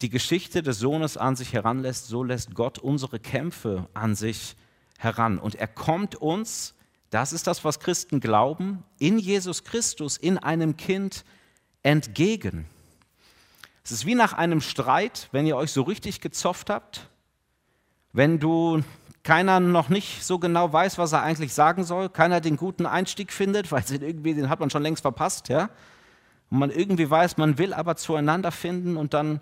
die 0.00 0.08
Geschichte 0.08 0.62
des 0.62 0.78
Sohnes 0.78 1.18
an 1.18 1.36
sich 1.36 1.52
heranlässt, 1.52 2.06
so 2.06 2.24
lässt 2.24 2.54
Gott 2.54 2.78
unsere 2.78 3.20
Kämpfe 3.20 3.90
an 3.92 4.14
sich 4.14 4.56
heran. 4.96 5.38
Und 5.38 5.54
er 5.54 5.66
kommt 5.66 6.14
uns, 6.14 6.72
das 7.10 7.34
ist 7.34 7.46
das, 7.46 7.62
was 7.62 7.78
Christen 7.78 8.20
glauben, 8.20 8.82
in 8.98 9.18
Jesus 9.18 9.64
Christus, 9.64 10.16
in 10.16 10.38
einem 10.38 10.78
Kind 10.78 11.26
entgegen. 11.82 12.64
Es 13.84 13.92
ist 13.92 14.06
wie 14.06 14.14
nach 14.14 14.32
einem 14.32 14.62
Streit, 14.62 15.28
wenn 15.30 15.44
ihr 15.44 15.58
euch 15.58 15.72
so 15.72 15.82
richtig 15.82 16.22
gezofft 16.22 16.70
habt, 16.70 17.10
wenn 18.14 18.38
du 18.38 18.82
keiner 19.24 19.58
noch 19.58 19.88
nicht 19.88 20.22
so 20.22 20.38
genau 20.38 20.72
weiß, 20.72 20.98
was 20.98 21.12
er 21.12 21.22
eigentlich 21.22 21.54
sagen 21.54 21.82
soll, 21.82 22.10
keiner 22.10 22.40
den 22.40 22.56
guten 22.56 22.86
Einstieg 22.86 23.32
findet, 23.32 23.72
weil 23.72 23.82
den 23.82 24.02
irgendwie 24.02 24.34
den 24.34 24.48
hat 24.48 24.60
man 24.60 24.70
schon 24.70 24.82
längst 24.82 25.02
verpasst, 25.02 25.48
ja? 25.48 25.70
Und 26.50 26.58
man 26.58 26.70
irgendwie 26.70 27.10
weiß, 27.10 27.38
man 27.38 27.58
will 27.58 27.72
aber 27.72 27.96
zueinander 27.96 28.52
finden 28.52 28.96
und 28.96 29.14
dann 29.14 29.40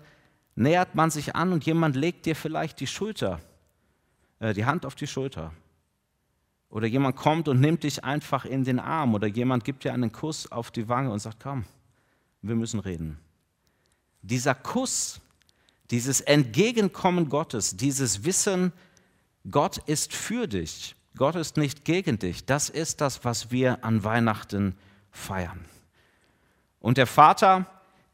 nähert 0.55 0.95
man 0.95 1.11
sich 1.11 1.35
an 1.35 1.51
und 1.51 1.65
jemand 1.65 1.95
legt 1.95 2.25
dir 2.25 2.35
vielleicht 2.35 2.79
die 2.79 2.87
Schulter, 2.87 3.39
äh, 4.39 4.53
die 4.53 4.65
Hand 4.65 4.85
auf 4.85 4.95
die 4.95 5.05
Schulter. 5.05 5.51
Oder 6.69 6.87
jemand 6.87 7.15
kommt 7.17 7.47
und 7.47 7.59
nimmt 7.59 7.83
dich 7.83 8.03
einfach 8.03 8.45
in 8.45 8.63
den 8.63 8.79
Arm 8.79 9.13
oder 9.13 9.27
jemand 9.27 9.63
gibt 9.63 9.83
dir 9.83 9.93
einen 9.93 10.11
Kuss 10.11 10.51
auf 10.51 10.71
die 10.71 10.87
Wange 10.87 11.11
und 11.11 11.19
sagt, 11.19 11.43
komm, 11.43 11.65
wir 12.41 12.55
müssen 12.55 12.79
reden. 12.79 13.19
Dieser 14.21 14.55
Kuss, 14.55 15.19
dieses 15.91 16.21
Entgegenkommen 16.21 17.29
Gottes, 17.29 17.75
dieses 17.77 18.23
Wissen, 18.23 18.71
Gott 19.49 19.77
ist 19.85 20.13
für 20.13 20.47
dich, 20.47 20.95
Gott 21.17 21.35
ist 21.35 21.57
nicht 21.57 21.85
gegen 21.85 22.17
dich, 22.17 22.45
das 22.45 22.69
ist 22.69 23.01
das, 23.01 23.25
was 23.25 23.51
wir 23.51 23.83
an 23.83 24.03
Weihnachten 24.03 24.75
feiern. 25.11 25.65
Und 26.79 26.97
der 26.97 27.07
Vater, 27.07 27.65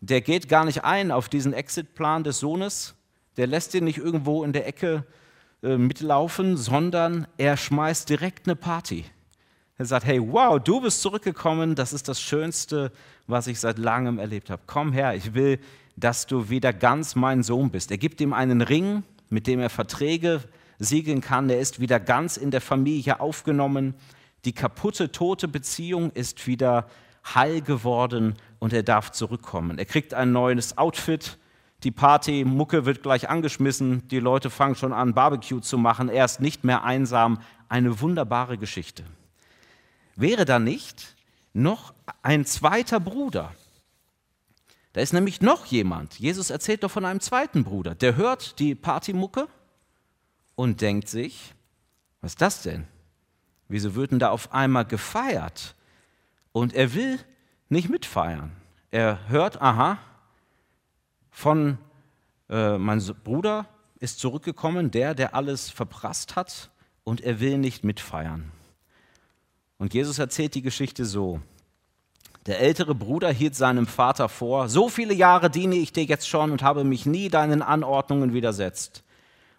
der 0.01 0.21
geht 0.21 0.49
gar 0.49 0.65
nicht 0.65 0.83
ein 0.83 1.11
auf 1.11 1.29
diesen 1.29 1.53
Exitplan 1.53 2.23
des 2.23 2.39
Sohnes, 2.39 2.95
der 3.37 3.47
lässt 3.47 3.73
ihn 3.73 3.85
nicht 3.85 3.97
irgendwo 3.97 4.43
in 4.43 4.53
der 4.53 4.67
Ecke 4.67 5.05
äh, 5.61 5.77
mitlaufen, 5.77 6.57
sondern 6.57 7.27
er 7.37 7.57
schmeißt 7.57 8.09
direkt 8.09 8.47
eine 8.47 8.55
Party. 8.55 9.05
Er 9.77 9.85
sagt, 9.85 10.05
hey, 10.05 10.19
wow, 10.21 10.59
du 10.59 10.81
bist 10.81 11.01
zurückgekommen, 11.01 11.75
das 11.75 11.93
ist 11.93 12.09
das 12.09 12.19
Schönste, 12.19 12.91
was 13.27 13.47
ich 13.47 13.59
seit 13.59 13.77
langem 13.77 14.19
erlebt 14.19 14.49
habe. 14.49 14.61
Komm 14.67 14.91
her, 14.91 15.15
ich 15.15 15.33
will, 15.33 15.59
dass 15.95 16.25
du 16.27 16.49
wieder 16.49 16.73
ganz 16.73 17.15
mein 17.15 17.43
Sohn 17.43 17.69
bist. 17.69 17.91
Er 17.91 17.97
gibt 17.97 18.19
ihm 18.19 18.33
einen 18.33 18.61
Ring, 18.61 19.03
mit 19.29 19.47
dem 19.47 19.59
er 19.59 19.69
Verträge 19.69 20.41
siegeln 20.79 21.21
kann. 21.21 21.49
Er 21.49 21.59
ist 21.59 21.79
wieder 21.79 21.99
ganz 21.99 22.37
in 22.37 22.51
der 22.51 22.61
Familie 22.61 23.19
aufgenommen. 23.19 23.93
Die 24.45 24.53
kaputte, 24.53 25.11
tote 25.11 25.47
Beziehung 25.47 26.11
ist 26.11 26.47
wieder 26.47 26.87
heil 27.35 27.61
geworden 27.61 28.35
und 28.59 28.73
er 28.73 28.83
darf 28.83 29.11
zurückkommen. 29.11 29.77
Er 29.77 29.85
kriegt 29.85 30.13
ein 30.13 30.31
neues 30.31 30.77
Outfit, 30.77 31.37
die 31.83 31.91
Partymucke 31.91 32.85
wird 32.85 33.03
gleich 33.03 33.29
angeschmissen, 33.29 34.07
die 34.09 34.19
Leute 34.19 34.49
fangen 34.49 34.75
schon 34.75 34.91
an, 34.91 35.13
Barbecue 35.13 35.61
zu 35.61 35.77
machen, 35.77 36.09
er 36.09 36.25
ist 36.25 36.41
nicht 36.41 36.63
mehr 36.63 36.83
einsam. 36.83 37.39
Eine 37.69 38.01
wunderbare 38.01 38.57
Geschichte. 38.57 39.03
Wäre 40.15 40.43
da 40.43 40.59
nicht 40.59 41.15
noch 41.53 41.93
ein 42.23 42.45
zweiter 42.45 42.99
Bruder? 42.99 43.53
Da 44.93 45.01
ist 45.01 45.13
nämlich 45.13 45.39
noch 45.39 45.65
jemand. 45.67 46.19
Jesus 46.19 46.49
erzählt 46.49 46.83
doch 46.83 46.91
von 46.91 47.05
einem 47.05 47.19
zweiten 47.19 47.63
Bruder. 47.63 47.93
Der 47.93 48.15
hört 48.15 48.59
die 48.59 48.73
Partymucke 48.73 49.47
und 50.59 50.81
denkt 50.81 51.07
sich, 51.07 51.55
was 52.19 52.33
ist 52.33 52.41
das 52.41 52.63
denn? 52.63 52.85
Wieso 53.69 53.95
wird 53.95 54.11
denn 54.11 54.19
da 54.19 54.29
auf 54.29 54.51
einmal 54.51 54.83
gefeiert? 54.83 55.73
Und 56.51 56.73
er 56.73 56.93
will 56.93 57.17
nicht 57.69 57.87
mitfeiern. 57.87 58.51
Er 58.91 59.29
hört, 59.29 59.61
aha, 59.61 59.99
von 61.31 61.77
äh, 62.49 62.77
mein 62.77 63.01
Bruder 63.23 63.67
ist 64.01 64.19
zurückgekommen, 64.19 64.91
der, 64.91 65.15
der 65.15 65.33
alles 65.33 65.69
verprasst 65.69 66.35
hat, 66.35 66.71
und 67.05 67.21
er 67.21 67.39
will 67.39 67.57
nicht 67.57 67.85
mitfeiern. 67.85 68.51
Und 69.77 69.93
Jesus 69.93 70.19
erzählt 70.19 70.55
die 70.55 70.61
Geschichte 70.61 71.05
so. 71.05 71.39
Der 72.47 72.59
ältere 72.59 72.95
Bruder 72.95 73.31
hielt 73.31 73.55
seinem 73.55 73.87
Vater 73.87 74.27
vor, 74.27 74.67
so 74.67 74.89
viele 74.89 75.13
Jahre 75.13 75.49
diene 75.49 75.75
ich 75.75 75.93
dir 75.93 76.03
jetzt 76.03 76.27
schon 76.27 76.51
und 76.51 76.63
habe 76.63 76.83
mich 76.83 77.05
nie 77.05 77.29
deinen 77.29 77.61
Anordnungen 77.61 78.33
widersetzt. 78.33 79.05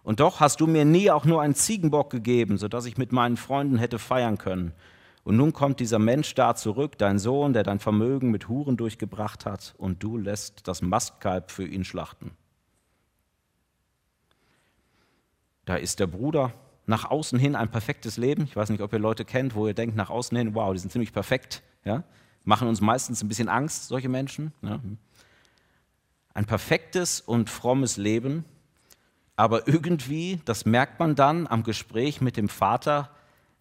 Und 0.02 0.20
doch 0.20 0.40
hast 0.40 0.60
du 0.60 0.66
mir 0.66 0.84
nie 0.84 1.10
auch 1.10 1.24
nur 1.24 1.42
einen 1.42 1.54
Ziegenbock 1.54 2.10
gegeben, 2.10 2.58
sodass 2.58 2.86
ich 2.86 2.96
mit 2.96 3.12
meinen 3.12 3.36
Freunden 3.36 3.78
hätte 3.78 3.98
feiern 3.98 4.38
können. 4.38 4.72
Und 5.24 5.36
nun 5.36 5.52
kommt 5.52 5.80
dieser 5.80 5.98
Mensch 5.98 6.34
da 6.34 6.54
zurück, 6.54 6.96
dein 6.96 7.18
Sohn, 7.18 7.52
der 7.52 7.62
dein 7.62 7.78
Vermögen 7.78 8.30
mit 8.30 8.48
Huren 8.48 8.76
durchgebracht 8.76 9.44
hat, 9.44 9.74
und 9.76 10.02
du 10.02 10.16
lässt 10.16 10.66
das 10.66 10.80
Mastkalb 10.80 11.50
für 11.50 11.66
ihn 11.66 11.84
schlachten. 11.84 12.32
Da 15.66 15.76
ist 15.76 16.00
der 16.00 16.06
Bruder 16.06 16.52
nach 16.86 17.04
außen 17.08 17.38
hin 17.38 17.54
ein 17.54 17.70
perfektes 17.70 18.16
Leben. 18.16 18.44
Ich 18.44 18.56
weiß 18.56 18.70
nicht, 18.70 18.80
ob 18.80 18.92
ihr 18.92 18.98
Leute 18.98 19.24
kennt, 19.24 19.54
wo 19.54 19.66
ihr 19.66 19.74
denkt 19.74 19.94
nach 19.94 20.10
außen 20.10 20.36
hin, 20.36 20.54
wow, 20.54 20.72
die 20.72 20.80
sind 20.80 20.90
ziemlich 20.90 21.12
perfekt. 21.12 21.62
Ja? 21.84 22.02
Machen 22.42 22.66
uns 22.66 22.80
meistens 22.80 23.22
ein 23.22 23.28
bisschen 23.28 23.48
Angst, 23.48 23.86
solche 23.86 24.08
Menschen. 24.08 24.52
Ja? 24.62 24.80
Ein 26.34 26.46
perfektes 26.46 27.20
und 27.20 27.50
frommes 27.50 27.96
Leben, 27.96 28.44
aber 29.36 29.66
irgendwie, 29.66 30.40
das 30.44 30.66
merkt 30.66 31.00
man 31.00 31.14
dann 31.14 31.46
am 31.46 31.62
Gespräch 31.62 32.20
mit 32.20 32.36
dem 32.36 32.48
Vater, 32.48 33.10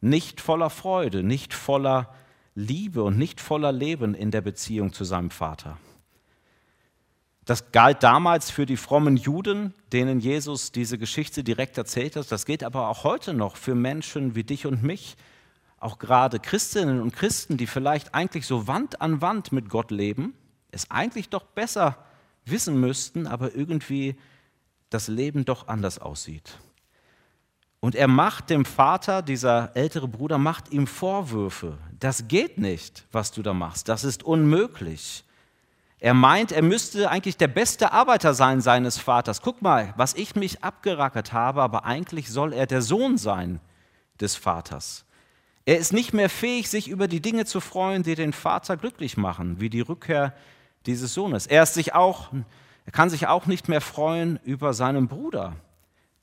nicht 0.02 0.42
voller 0.42 0.70
Freude, 0.70 1.24
nicht 1.24 1.54
voller 1.54 2.14
Liebe 2.56 3.04
und 3.04 3.18
nicht 3.18 3.40
voller 3.40 3.72
Leben 3.72 4.14
in 4.14 4.32
der 4.32 4.42
Beziehung 4.42 4.94
zu 4.94 5.04
seinem 5.04 5.30
Vater. 5.30 5.78
Das 7.46 7.72
galt 7.72 8.04
damals 8.04 8.52
für 8.52 8.66
die 8.66 8.78
frommen 8.78 9.18
Juden, 9.18 9.74
denen 9.92 10.20
Jesus 10.20 10.72
diese 10.72 10.98
Geschichte 10.98 11.44
direkt 11.44 11.78
erzählt 11.78 12.16
hat. 12.16 12.32
Das 12.32 12.46
geht 12.46 12.64
aber 12.64 12.90
auch 12.90 13.04
heute 13.04 13.34
noch 13.34 13.56
für 13.56 13.74
Menschen 13.74 14.36
wie 14.36 14.44
dich 14.44 14.68
und 14.68 14.84
mich, 14.84 15.18
auch 15.80 15.98
gerade 15.98 16.40
Christinnen 16.40 17.02
und 17.02 17.16
Christen, 17.16 17.58
die 17.58 17.66
vielleicht 17.66 18.14
eigentlich 18.14 18.46
so 18.46 18.68
Wand 18.68 19.02
an 19.02 19.22
Wand 19.22 19.52
mit 19.52 19.70
Gott 19.70 19.92
leben, 19.92 20.34
es 20.72 20.92
eigentlich 20.92 21.30
doch 21.30 21.46
besser 21.46 21.98
wissen 22.46 22.80
müssten, 22.80 23.26
aber 23.26 23.56
irgendwie 23.56 24.16
das 24.90 25.08
Leben 25.08 25.46
doch 25.46 25.68
anders 25.68 26.00
aussieht. 26.00 26.58
Und 27.80 27.96
er 27.96 28.08
macht 28.08 28.50
dem 28.50 28.66
Vater, 28.66 29.22
dieser 29.22 29.76
ältere 29.76 30.08
Bruder, 30.08 30.38
macht 30.38 30.72
ihm 30.72 30.86
Vorwürfe. 30.86 31.78
Das 31.98 32.28
geht 32.28 32.58
nicht, 32.58 33.06
was 33.12 33.32
du 33.32 33.42
da 33.42 33.54
machst. 33.54 33.88
Das 33.88 34.04
ist 34.04 34.24
unmöglich. 34.24 35.24
Er 36.02 36.14
meint, 36.14 36.52
er 36.52 36.62
müsste 36.62 37.10
eigentlich 37.10 37.38
der 37.38 37.48
beste 37.48 37.92
Arbeiter 37.92 38.34
sein 38.34 38.62
seines 38.62 38.98
Vaters. 38.98 39.42
Guck 39.42 39.62
mal, 39.62 39.94
was 39.98 40.14
ich 40.14 40.36
mich 40.36 40.64
abgerackert 40.64 41.34
habe, 41.34 41.62
aber 41.62 41.86
eigentlich 41.86 42.30
soll 42.30 42.54
er 42.54 42.68
der 42.68 42.82
Sohn 42.82 43.18
sein 43.18 43.60
des 44.20 44.36
Vaters. 44.36 45.06
Er 45.66 45.78
ist 45.78 45.94
nicht 45.94 46.14
mehr 46.14 46.30
fähig, 46.30 46.70
sich 46.70 46.88
über 46.88 47.08
die 47.08 47.22
Dinge 47.22 47.46
zu 47.46 47.60
freuen, 47.60 48.04
die 48.04 48.16
den 48.16 48.34
Vater 48.34 48.76
glücklich 48.76 49.18
machen, 49.18 49.60
wie 49.60 49.70
die 49.70 49.82
Rückkehr 49.82 50.34
dieses 50.86 51.14
Sohnes. 51.14 51.48
Er, 51.48 51.64
ist 51.64 51.74
sich 51.74 51.94
auch, 51.94 52.32
er 52.90 52.92
kann 52.92 53.12
sich 53.12 53.28
auch 53.28 53.46
nicht 53.46 53.70
mehr 53.70 53.82
freuen 53.82 54.40
über 54.44 54.74
seinen 54.74 55.08
Bruder, 55.08 55.56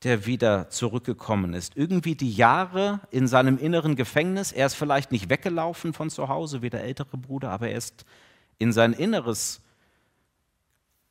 der 0.03 0.27
wieder 0.27 0.69
zurückgekommen 0.69 1.55
ist. 1.55 1.77
Irgendwie 1.77 2.17
die 2.17 2.33
Jahre 2.33 2.99
in 3.13 3.29
seinem 3.29 3.57
inneren 3.57 3.95
Gefängnis, 3.95 4.51
er 4.51 4.67
ist 4.67 4.75
vielleicht 4.75 5.13
nicht 5.13 5.31
weggelaufen 5.31 5.93
von 5.93 6.11
zu 6.11 6.29
Hause 6.29 6.63
wie 6.63 6.69
der 6.69 6.83
ältere 6.83 7.19
Bruder, 7.19 7.53
aber 7.53 7.69
er 7.69 7.79
ist 7.79 8.05
in 8.59 8.73
sein 8.73 8.95
Inneres 8.95 9.61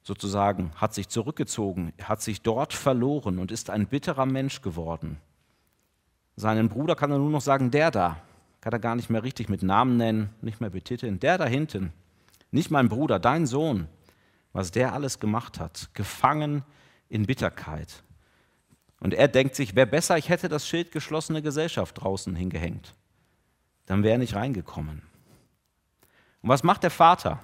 sozusagen, 0.03 0.74
hat 0.75 0.93
sich 0.93 1.07
zurückgezogen, 1.07 1.93
hat 2.03 2.21
sich 2.21 2.41
dort 2.41 2.74
verloren 2.74 3.39
und 3.39 3.50
ist 3.50 3.69
ein 3.69 3.88
bitterer 3.88 4.25
Mensch 4.25 4.62
geworden. 4.62 5.21
Seinen 6.35 6.67
Bruder 6.67 6.97
kann 6.97 7.12
er 7.12 7.17
nur 7.17 7.29
noch 7.29 7.39
sagen, 7.39 7.71
der 7.71 7.91
da, 7.91 8.17
kann 8.59 8.74
er 8.74 8.79
gar 8.79 8.97
nicht 8.97 9.09
mehr 9.09 9.24
richtig 9.24 9.47
mit 9.47 9.63
Namen 9.63 9.95
nennen, 9.95 10.31
nicht 10.41 10.59
mehr 10.59 10.71
betiteln. 10.71 11.21
Der 11.21 11.38
da 11.38 11.45
hinten, 11.45 11.93
nicht 12.51 12.71
mein 12.71 12.89
Bruder, 12.89 13.19
dein 13.19 13.45
Sohn, 13.47 13.88
was 14.55 14.71
der 14.71 14.93
alles 14.93 15.19
gemacht 15.19 15.59
hat, 15.59 15.89
gefangen 15.93 16.63
in 17.09 17.25
Bitterkeit. 17.25 18.03
Und 19.01 19.13
er 19.13 19.27
denkt 19.27 19.53
sich, 19.53 19.75
wäre 19.75 19.85
besser, 19.85 20.17
ich 20.17 20.29
hätte 20.29 20.47
das 20.47 20.65
Schild 20.65 20.93
geschlossene 20.93 21.41
Gesellschaft 21.41 22.01
draußen 22.01 22.33
hingehängt. 22.38 22.93
Dann 23.85 24.01
wäre 24.01 24.13
er 24.13 24.17
nicht 24.17 24.33
reingekommen. 24.33 25.01
Und 26.41 26.50
was 26.50 26.63
macht 26.63 26.83
der 26.83 26.89
Vater? 26.89 27.43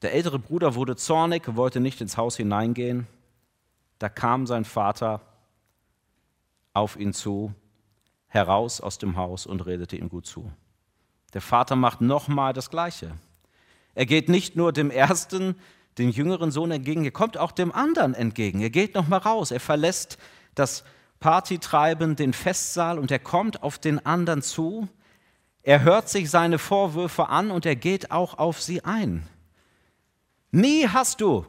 Der 0.00 0.14
ältere 0.14 0.38
Bruder 0.38 0.74
wurde 0.74 0.96
zornig, 0.96 1.42
wollte 1.54 1.80
nicht 1.80 2.00
ins 2.00 2.16
Haus 2.16 2.38
hineingehen. 2.38 3.06
Da 3.98 4.08
kam 4.08 4.46
sein 4.46 4.64
Vater 4.64 5.20
auf 6.72 6.96
ihn 6.96 7.12
zu, 7.12 7.52
heraus 8.28 8.80
aus 8.80 8.96
dem 8.96 9.18
Haus 9.18 9.44
und 9.44 9.66
redete 9.66 9.98
ihm 9.98 10.08
gut 10.08 10.24
zu. 10.24 10.50
Der 11.34 11.42
Vater 11.42 11.76
macht 11.76 12.00
nochmal 12.00 12.54
das 12.54 12.70
Gleiche. 12.70 13.14
Er 13.96 14.04
geht 14.04 14.28
nicht 14.28 14.56
nur 14.56 14.74
dem 14.74 14.90
ersten, 14.90 15.56
dem 15.96 16.10
jüngeren 16.10 16.50
Sohn 16.50 16.70
entgegen, 16.70 17.04
er 17.04 17.10
kommt 17.10 17.38
auch 17.38 17.50
dem 17.50 17.72
anderen 17.72 18.12
entgegen. 18.12 18.60
Er 18.60 18.68
geht 18.68 18.94
nochmal 18.94 19.20
raus, 19.20 19.50
er 19.50 19.58
verlässt 19.58 20.18
das 20.54 20.84
Partytreiben, 21.18 22.14
den 22.14 22.34
Festsaal 22.34 22.98
und 22.98 23.10
er 23.10 23.18
kommt 23.18 23.62
auf 23.62 23.78
den 23.78 24.04
anderen 24.04 24.42
zu. 24.42 24.86
Er 25.62 25.82
hört 25.82 26.10
sich 26.10 26.30
seine 26.30 26.58
Vorwürfe 26.58 27.30
an 27.30 27.50
und 27.50 27.64
er 27.64 27.74
geht 27.74 28.10
auch 28.10 28.36
auf 28.36 28.60
sie 28.60 28.84
ein. 28.84 29.26
Nie 30.50 30.86
hast 30.88 31.22
du, 31.22 31.46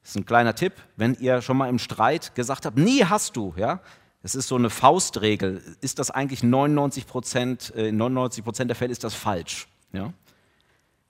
das 0.00 0.12
ist 0.12 0.16
ein 0.16 0.24
kleiner 0.24 0.54
Tipp, 0.54 0.72
wenn 0.96 1.16
ihr 1.20 1.42
schon 1.42 1.58
mal 1.58 1.68
im 1.68 1.78
Streit 1.78 2.34
gesagt 2.34 2.64
habt, 2.64 2.78
nie 2.78 3.04
hast 3.04 3.36
du, 3.36 3.52
ja, 3.58 3.80
das 4.22 4.34
ist 4.34 4.48
so 4.48 4.56
eine 4.56 4.70
Faustregel, 4.70 5.62
ist 5.82 5.98
das 5.98 6.10
eigentlich 6.10 6.42
99 6.42 7.06
Prozent, 7.06 7.68
in 7.70 7.98
99 7.98 8.42
Prozent 8.42 8.70
der 8.70 8.74
Fälle 8.74 8.90
ist 8.90 9.04
das 9.04 9.14
falsch, 9.14 9.68
ja, 9.92 10.14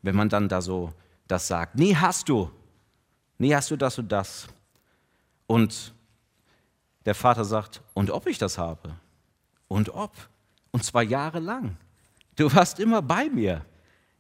wenn 0.02 0.17
man 0.17 0.28
dann 0.28 0.49
da 0.49 0.61
so 0.61 0.93
das 1.26 1.49
sagt. 1.49 1.76
Nie 1.76 1.95
hast 1.95 2.28
du, 2.28 2.50
nie 3.38 3.55
hast 3.55 3.71
du 3.71 3.76
das 3.76 3.99
und 3.99 4.11
das. 4.11 4.49
Und 5.47 5.95
der 7.05 7.14
Vater 7.14 7.45
sagt, 7.45 7.83
und 7.95 8.11
ob 8.11 8.26
ich 8.26 8.38
das 8.38 8.59
habe? 8.59 8.95
Und 9.67 9.90
ob? 9.95 10.12
Und 10.71 10.85
zwar 10.85 11.02
jahrelang. 11.02 11.76
Du 12.37 12.52
warst 12.55 12.81
immer 12.81 13.02
bei 13.02 13.28
mir. 13.28 13.64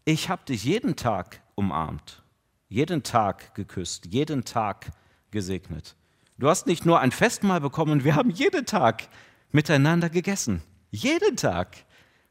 Ich 0.04 0.28
habe 0.28 0.44
dich 0.44 0.64
jeden 0.64 0.96
Tag 0.96 1.40
umarmt 1.54 2.22
jeden 2.68 3.02
Tag 3.02 3.54
geküsst, 3.54 4.06
jeden 4.06 4.44
Tag 4.44 4.90
gesegnet. 5.30 5.96
Du 6.38 6.48
hast 6.48 6.66
nicht 6.66 6.86
nur 6.86 7.00
ein 7.00 7.10
Festmahl 7.10 7.60
bekommen, 7.60 8.04
wir 8.04 8.14
haben 8.14 8.30
jeden 8.30 8.66
Tag 8.66 9.08
miteinander 9.50 10.10
gegessen. 10.10 10.62
Jeden 10.90 11.36
Tag. 11.36 11.76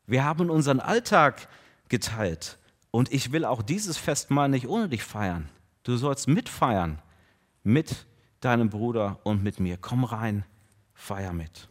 Wir 0.05 0.23
haben 0.23 0.49
unseren 0.49 0.79
Alltag 0.79 1.49
geteilt. 1.89 2.57
Und 2.97 3.13
ich 3.13 3.31
will 3.31 3.45
auch 3.45 3.61
dieses 3.61 3.95
Festmahl 3.95 4.49
nicht 4.49 4.67
ohne 4.67 4.89
dich 4.89 5.03
feiern. 5.03 5.49
Du 5.83 5.97
sollst 5.97 6.27
mitfeiern 6.27 6.99
mit 7.61 8.07
deinem 8.39 8.71
Bruder 8.71 9.19
und 9.21 9.43
mit 9.43 9.59
mir. 9.59 9.77
Komm 9.79 10.03
rein, 10.03 10.45
feier 10.95 11.31
mit. 11.31 11.69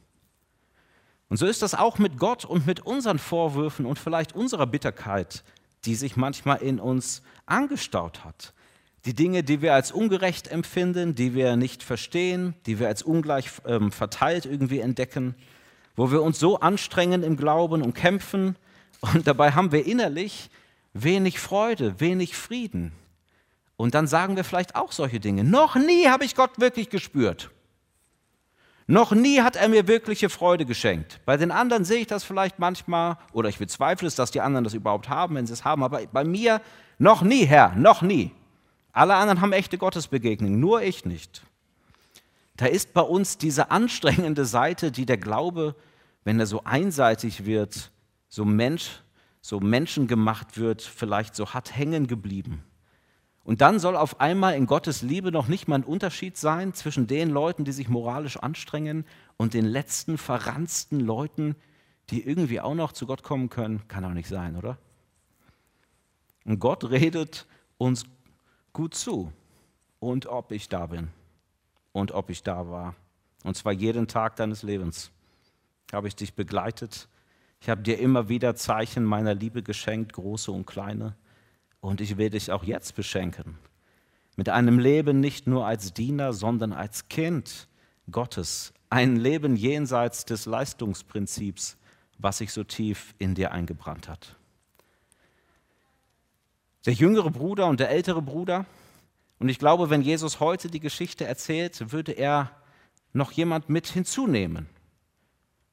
Und 1.28 1.38
so 1.38 1.46
ist 1.46 1.62
das 1.62 1.74
auch 1.74 1.98
mit 1.98 2.16
Gott 2.20 2.44
und 2.44 2.64
mit 2.64 2.78
unseren 2.78 3.18
Vorwürfen 3.18 3.86
und 3.86 3.98
vielleicht 3.98 4.36
unserer 4.36 4.68
Bitterkeit, 4.68 5.42
die 5.84 5.96
sich 5.96 6.14
manchmal 6.14 6.58
in 6.58 6.78
uns 6.78 7.22
angestaut 7.44 8.24
hat. 8.24 8.54
Die 9.04 9.14
Dinge, 9.14 9.42
die 9.42 9.60
wir 9.62 9.74
als 9.74 9.90
ungerecht 9.90 10.46
empfinden, 10.46 11.16
die 11.16 11.34
wir 11.34 11.56
nicht 11.56 11.82
verstehen, 11.82 12.54
die 12.66 12.78
wir 12.78 12.86
als 12.86 13.02
ungleich 13.02 13.50
ähm, 13.66 13.90
verteilt 13.90 14.46
irgendwie 14.46 14.78
entdecken, 14.78 15.34
wo 15.96 16.12
wir 16.12 16.22
uns 16.22 16.38
so 16.38 16.60
anstrengen 16.60 17.24
im 17.24 17.36
Glauben 17.36 17.82
und 17.82 17.94
kämpfen 17.94 18.54
und 19.00 19.26
dabei 19.26 19.50
haben 19.50 19.72
wir 19.72 19.86
innerlich 19.86 20.50
wenig 21.02 21.40
Freude, 21.40 22.00
wenig 22.00 22.36
Frieden. 22.36 22.92
Und 23.76 23.94
dann 23.94 24.06
sagen 24.06 24.36
wir 24.36 24.44
vielleicht 24.44 24.74
auch 24.74 24.92
solche 24.92 25.20
Dinge. 25.20 25.44
Noch 25.44 25.76
nie 25.76 26.06
habe 26.08 26.24
ich 26.24 26.34
Gott 26.34 26.58
wirklich 26.58 26.88
gespürt. 26.88 27.50
Noch 28.86 29.12
nie 29.12 29.40
hat 29.40 29.56
er 29.56 29.68
mir 29.68 29.88
wirkliche 29.88 30.28
Freude 30.28 30.64
geschenkt. 30.64 31.20
Bei 31.24 31.36
den 31.36 31.50
anderen 31.50 31.84
sehe 31.84 32.00
ich 32.00 32.06
das 32.06 32.22
vielleicht 32.22 32.58
manchmal, 32.58 33.18
oder 33.32 33.48
ich 33.48 33.58
bezweifle 33.58 34.06
es, 34.06 34.14
dass 34.14 34.30
die 34.30 34.40
anderen 34.40 34.64
das 34.64 34.74
überhaupt 34.74 35.08
haben, 35.08 35.34
wenn 35.34 35.46
sie 35.46 35.52
es 35.52 35.64
haben, 35.64 35.82
aber 35.82 36.06
bei 36.06 36.22
mir 36.22 36.60
noch 36.98 37.22
nie, 37.22 37.44
Herr, 37.44 37.74
noch 37.74 38.00
nie. 38.00 38.30
Alle 38.92 39.16
anderen 39.16 39.40
haben 39.40 39.52
echte 39.52 39.76
Gottesbegegnungen, 39.76 40.58
nur 40.60 40.82
ich 40.82 41.04
nicht. 41.04 41.42
Da 42.56 42.66
ist 42.66 42.94
bei 42.94 43.02
uns 43.02 43.36
diese 43.36 43.70
anstrengende 43.70 44.46
Seite, 44.46 44.92
die 44.92 45.04
der 45.04 45.18
Glaube, 45.18 45.74
wenn 46.24 46.40
er 46.40 46.46
so 46.46 46.62
einseitig 46.64 47.44
wird, 47.44 47.90
so 48.28 48.44
Mensch, 48.44 49.02
so 49.46 49.60
menschengemacht 49.60 50.58
wird, 50.58 50.82
vielleicht 50.82 51.36
so 51.36 51.54
hat 51.54 51.76
hängen 51.76 52.08
geblieben. 52.08 52.64
Und 53.44 53.60
dann 53.60 53.78
soll 53.78 53.94
auf 53.94 54.18
einmal 54.18 54.56
in 54.56 54.66
Gottes 54.66 55.02
Liebe 55.02 55.30
noch 55.30 55.46
nicht 55.46 55.68
mal 55.68 55.76
ein 55.76 55.84
Unterschied 55.84 56.36
sein 56.36 56.74
zwischen 56.74 57.06
den 57.06 57.30
Leuten, 57.30 57.64
die 57.64 57.70
sich 57.70 57.88
moralisch 57.88 58.38
anstrengen 58.38 59.04
und 59.36 59.54
den 59.54 59.64
letzten 59.64 60.18
verranzten 60.18 60.98
Leuten, 60.98 61.54
die 62.10 62.26
irgendwie 62.26 62.60
auch 62.60 62.74
noch 62.74 62.90
zu 62.90 63.06
Gott 63.06 63.22
kommen 63.22 63.48
können. 63.48 63.86
Kann 63.86 64.02
doch 64.02 64.10
nicht 64.10 64.28
sein, 64.28 64.56
oder? 64.56 64.78
Und 66.44 66.58
Gott 66.58 66.90
redet 66.90 67.46
uns 67.78 68.02
gut 68.72 68.96
zu 68.96 69.32
und 70.00 70.26
ob 70.26 70.50
ich 70.50 70.68
da 70.68 70.86
bin 70.86 71.10
und 71.92 72.10
ob 72.10 72.30
ich 72.30 72.42
da 72.42 72.68
war. 72.68 72.96
Und 73.44 73.56
zwar 73.56 73.72
jeden 73.72 74.08
Tag 74.08 74.34
deines 74.34 74.64
Lebens 74.64 75.12
habe 75.92 76.08
ich 76.08 76.16
dich 76.16 76.34
begleitet. 76.34 77.06
Ich 77.60 77.68
habe 77.68 77.82
dir 77.82 77.98
immer 77.98 78.28
wieder 78.28 78.54
Zeichen 78.54 79.04
meiner 79.04 79.34
Liebe 79.34 79.62
geschenkt, 79.62 80.12
große 80.12 80.52
und 80.52 80.66
kleine. 80.66 81.16
Und 81.80 82.00
ich 82.00 82.16
will 82.16 82.30
dich 82.30 82.52
auch 82.52 82.64
jetzt 82.64 82.94
beschenken. 82.94 83.58
Mit 84.36 84.48
einem 84.48 84.78
Leben 84.78 85.20
nicht 85.20 85.46
nur 85.46 85.66
als 85.66 85.94
Diener, 85.94 86.32
sondern 86.32 86.72
als 86.72 87.08
Kind 87.08 87.68
Gottes. 88.10 88.72
Ein 88.90 89.16
Leben 89.16 89.56
jenseits 89.56 90.24
des 90.24 90.46
Leistungsprinzips, 90.46 91.76
was 92.18 92.38
sich 92.38 92.52
so 92.52 92.64
tief 92.64 93.14
in 93.18 93.34
dir 93.34 93.52
eingebrannt 93.52 94.08
hat 94.08 94.36
der 96.86 96.94
jüngere 96.94 97.30
Bruder 97.30 97.66
und 97.66 97.80
der 97.80 97.90
ältere 97.90 98.22
Bruder. 98.22 98.64
Und 99.38 99.48
ich 99.48 99.58
glaube, 99.58 99.90
wenn 99.90 100.00
Jesus 100.00 100.40
heute 100.40 100.70
die 100.70 100.80
Geschichte 100.80 101.26
erzählt, 101.26 101.92
würde 101.92 102.12
er 102.12 102.52
noch 103.12 103.32
jemand 103.32 103.68
mit 103.68 103.88
hinzunehmen. 103.88 104.68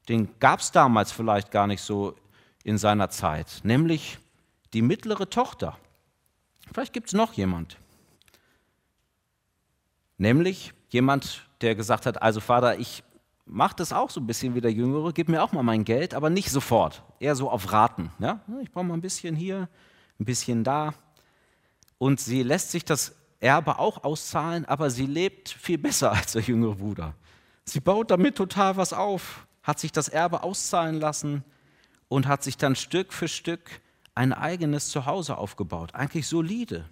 Den 0.09 0.29
gab 0.39 0.59
es 0.59 0.71
damals 0.71 1.11
vielleicht 1.11 1.51
gar 1.51 1.67
nicht 1.67 1.81
so 1.81 2.15
in 2.63 2.77
seiner 2.77 3.09
Zeit, 3.09 3.61
nämlich 3.63 4.19
die 4.73 4.81
mittlere 4.81 5.29
Tochter. 5.29 5.77
Vielleicht 6.71 6.93
gibt 6.93 7.07
es 7.07 7.13
noch 7.13 7.33
jemand. 7.33 7.77
Nämlich 10.17 10.73
jemand, 10.89 11.47
der 11.61 11.75
gesagt 11.75 12.05
hat, 12.05 12.21
also 12.21 12.39
Vater, 12.39 12.79
ich 12.79 13.03
mache 13.45 13.75
das 13.75 13.91
auch 13.91 14.09
so 14.09 14.21
ein 14.21 14.27
bisschen 14.27 14.55
wie 14.55 14.61
der 14.61 14.71
Jüngere, 14.71 15.11
gib 15.11 15.27
mir 15.27 15.43
auch 15.43 15.51
mal 15.51 15.63
mein 15.63 15.83
Geld, 15.83 16.13
aber 16.13 16.29
nicht 16.29 16.49
sofort, 16.49 17.03
eher 17.19 17.35
so 17.35 17.49
auf 17.49 17.71
Raten. 17.71 18.11
Ja? 18.19 18.41
Ich 18.61 18.71
brauche 18.71 18.85
mal 18.85 18.93
ein 18.93 19.01
bisschen 19.01 19.35
hier, 19.35 19.67
ein 20.19 20.25
bisschen 20.25 20.63
da. 20.63 20.93
Und 21.97 22.19
sie 22.19 22.43
lässt 22.43 22.71
sich 22.71 22.85
das 22.85 23.15
Erbe 23.39 23.79
auch 23.79 24.03
auszahlen, 24.03 24.65
aber 24.65 24.89
sie 24.89 25.05
lebt 25.05 25.49
viel 25.49 25.77
besser 25.77 26.11
als 26.13 26.33
der 26.33 26.41
jüngere 26.41 26.75
Bruder. 26.75 27.15
Sie 27.65 27.79
baut 27.79 28.11
damit 28.11 28.35
total 28.35 28.77
was 28.77 28.93
auf, 28.93 29.45
hat 29.63 29.79
sich 29.79 29.91
das 29.91 30.09
Erbe 30.09 30.43
auszahlen 30.43 30.99
lassen 30.99 31.43
und 32.09 32.27
hat 32.27 32.43
sich 32.43 32.57
dann 32.57 32.75
Stück 32.75 33.13
für 33.13 33.27
Stück 33.27 33.81
ein 34.13 34.33
eigenes 34.33 34.89
Zuhause 34.89 35.37
aufgebaut. 35.37 35.95
Eigentlich 35.95 36.27
solide. 36.27 36.85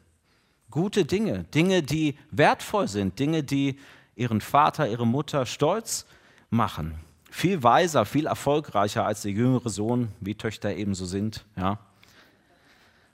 Gute 0.72 1.06
Dinge, 1.06 1.44
Dinge, 1.44 1.84
die 1.84 2.18
wertvoll 2.32 2.88
sind, 2.88 3.20
Dinge, 3.20 3.44
die 3.44 3.78
ihren 4.16 4.42
Vater, 4.42 4.90
ihre 4.90 5.06
Mutter 5.06 5.46
stolz 5.46 6.06
machen. 6.50 6.96
Viel 7.30 7.62
weiser, 7.64 8.06
viel 8.06 8.26
erfolgreicher 8.26 9.06
als 9.06 9.22
der 9.22 9.32
jüngere 9.32 9.70
Sohn, 9.70 10.10
wie 10.20 10.36
Töchter 10.36 10.74
ebenso 10.74 11.06
sind. 11.06 11.46
Ja. 11.56 11.80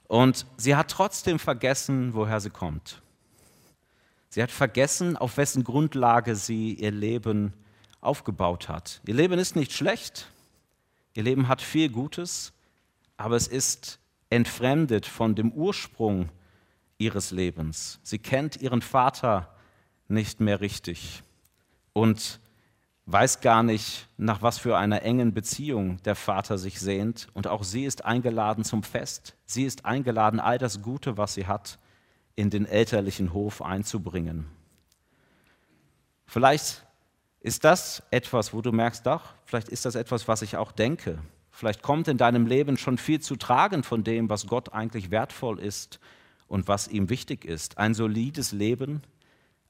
Und 0.06 0.46
sie 0.56 0.76
hat 0.76 0.90
trotzdem 0.90 1.38
vergessen, 1.38 2.14
woher 2.14 2.40
sie 2.40 2.50
kommt. 2.50 3.02
Sie 4.30 4.42
hat 4.42 4.50
vergessen, 4.50 5.16
auf 5.16 5.36
wessen 5.36 5.64
Grundlage 5.64 6.34
sie 6.34 6.74
ihr 6.74 6.90
Leben 6.90 7.52
aufgebaut 8.00 8.68
hat. 8.68 9.00
Ihr 9.06 9.14
Leben 9.14 9.38
ist 9.38 9.56
nicht 9.56 9.72
schlecht, 9.72 10.28
ihr 11.14 11.22
Leben 11.22 11.48
hat 11.48 11.62
viel 11.62 11.88
Gutes, 11.88 12.52
aber 13.16 13.36
es 13.36 13.48
ist 13.48 13.98
entfremdet 14.30 15.06
von 15.06 15.34
dem 15.34 15.52
Ursprung 15.52 16.28
ihres 16.98 17.30
Lebens. 17.30 18.00
Sie 18.02 18.18
kennt 18.18 18.56
ihren 18.56 18.82
Vater 18.82 19.54
nicht 20.08 20.40
mehr 20.40 20.60
richtig. 20.60 21.22
Und 21.92 22.40
weiß 23.06 23.40
gar 23.40 23.62
nicht, 23.62 24.06
nach 24.18 24.42
was 24.42 24.58
für 24.58 24.76
einer 24.76 25.02
engen 25.02 25.32
Beziehung 25.32 26.02
der 26.02 26.14
Vater 26.14 26.58
sich 26.58 26.78
sehnt. 26.78 27.28
Und 27.32 27.46
auch 27.46 27.64
sie 27.64 27.84
ist 27.84 28.04
eingeladen 28.04 28.64
zum 28.64 28.82
Fest. 28.82 29.34
Sie 29.46 29.64
ist 29.64 29.86
eingeladen, 29.86 30.40
all 30.40 30.58
das 30.58 30.82
Gute, 30.82 31.16
was 31.16 31.34
sie 31.34 31.46
hat, 31.46 31.78
in 32.36 32.50
den 32.50 32.66
elterlichen 32.66 33.32
Hof 33.32 33.62
einzubringen. 33.62 34.46
Vielleicht 36.26 36.84
ist 37.48 37.64
das 37.64 38.02
etwas, 38.10 38.52
wo 38.52 38.60
du 38.60 38.70
merkst, 38.70 39.06
doch, 39.06 39.22
vielleicht 39.44 39.70
ist 39.70 39.84
das 39.84 39.94
etwas, 39.94 40.28
was 40.28 40.42
ich 40.42 40.56
auch 40.56 40.70
denke. 40.70 41.18
Vielleicht 41.50 41.82
kommt 41.82 42.06
in 42.06 42.18
deinem 42.18 42.46
Leben 42.46 42.76
schon 42.76 42.98
viel 42.98 43.20
zu 43.20 43.34
tragen 43.34 43.82
von 43.82 44.04
dem, 44.04 44.30
was 44.30 44.46
Gott 44.46 44.72
eigentlich 44.72 45.10
wertvoll 45.10 45.58
ist 45.58 45.98
und 46.46 46.68
was 46.68 46.86
ihm 46.86 47.10
wichtig 47.10 47.44
ist. 47.44 47.78
Ein 47.78 47.94
solides 47.94 48.52
Leben, 48.52 49.02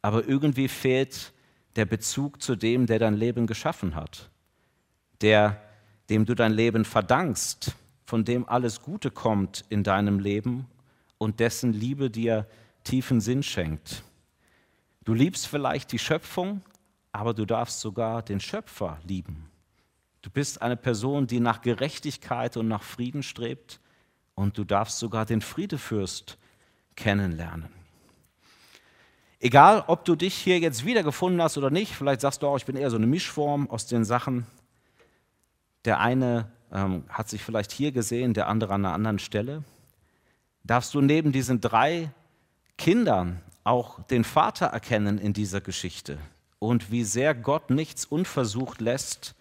aber 0.02 0.28
irgendwie 0.28 0.68
fehlt 0.68 1.32
der 1.76 1.86
Bezug 1.86 2.42
zu 2.42 2.56
dem, 2.56 2.86
der 2.86 2.98
dein 2.98 3.14
Leben 3.14 3.46
geschaffen 3.46 3.94
hat, 3.94 4.28
der, 5.20 5.62
dem 6.10 6.26
du 6.26 6.34
dein 6.34 6.52
Leben 6.52 6.84
verdankst, 6.84 7.76
von 8.04 8.24
dem 8.24 8.48
alles 8.48 8.82
Gute 8.82 9.10
kommt 9.10 9.64
in 9.68 9.84
deinem 9.84 10.18
Leben 10.18 10.66
und 11.16 11.40
dessen 11.40 11.72
Liebe 11.72 12.10
dir 12.10 12.46
tiefen 12.84 13.20
Sinn 13.20 13.42
schenkt. 13.42 14.02
Du 15.04 15.14
liebst 15.14 15.46
vielleicht 15.46 15.92
die 15.92 15.98
Schöpfung, 15.98 16.60
aber 17.18 17.34
du 17.34 17.44
darfst 17.44 17.80
sogar 17.80 18.22
den 18.22 18.38
Schöpfer 18.38 19.00
lieben. 19.02 19.50
Du 20.22 20.30
bist 20.30 20.62
eine 20.62 20.76
Person, 20.76 21.26
die 21.26 21.40
nach 21.40 21.62
Gerechtigkeit 21.62 22.56
und 22.56 22.68
nach 22.68 22.84
Frieden 22.84 23.24
strebt 23.24 23.80
und 24.36 24.56
du 24.56 24.62
darfst 24.62 25.00
sogar 25.00 25.26
den 25.26 25.40
Friedefürst 25.40 26.38
kennenlernen. 26.94 27.70
Egal, 29.40 29.82
ob 29.88 30.04
du 30.04 30.14
dich 30.14 30.32
hier 30.32 30.60
jetzt 30.60 30.84
wiedergefunden 30.84 31.42
hast 31.42 31.58
oder 31.58 31.70
nicht, 31.70 31.92
vielleicht 31.92 32.20
sagst 32.20 32.44
du 32.44 32.46
auch, 32.46 32.56
ich 32.56 32.66
bin 32.66 32.76
eher 32.76 32.90
so 32.90 32.96
eine 32.96 33.08
Mischform 33.08 33.68
aus 33.68 33.86
den 33.86 34.04
Sachen. 34.04 34.46
Der 35.86 35.98
eine 35.98 36.52
ähm, 36.70 37.02
hat 37.08 37.28
sich 37.28 37.42
vielleicht 37.42 37.72
hier 37.72 37.90
gesehen, 37.90 38.32
der 38.32 38.46
andere 38.46 38.74
an 38.74 38.84
einer 38.84 38.94
anderen 38.94 39.18
Stelle. 39.18 39.64
Darfst 40.62 40.94
du 40.94 41.00
neben 41.00 41.32
diesen 41.32 41.60
drei 41.60 42.12
Kindern 42.76 43.42
auch 43.64 44.04
den 44.04 44.22
Vater 44.22 44.66
erkennen 44.66 45.18
in 45.18 45.32
dieser 45.32 45.60
Geschichte 45.60 46.20
und 46.58 46.90
wie 46.90 47.04
sehr 47.04 47.34
Gott 47.34 47.70
nichts 47.70 48.04
unversucht 48.04 48.80
lässt, 48.80 49.34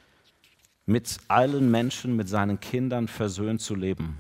mit 0.86 1.18
allen 1.28 1.70
Menschen, 1.70 2.16
mit 2.16 2.30
seinen 2.30 2.60
Kindern 2.60 3.08
versöhnt 3.08 3.62
zu 3.62 3.76
leben. 3.76 4.20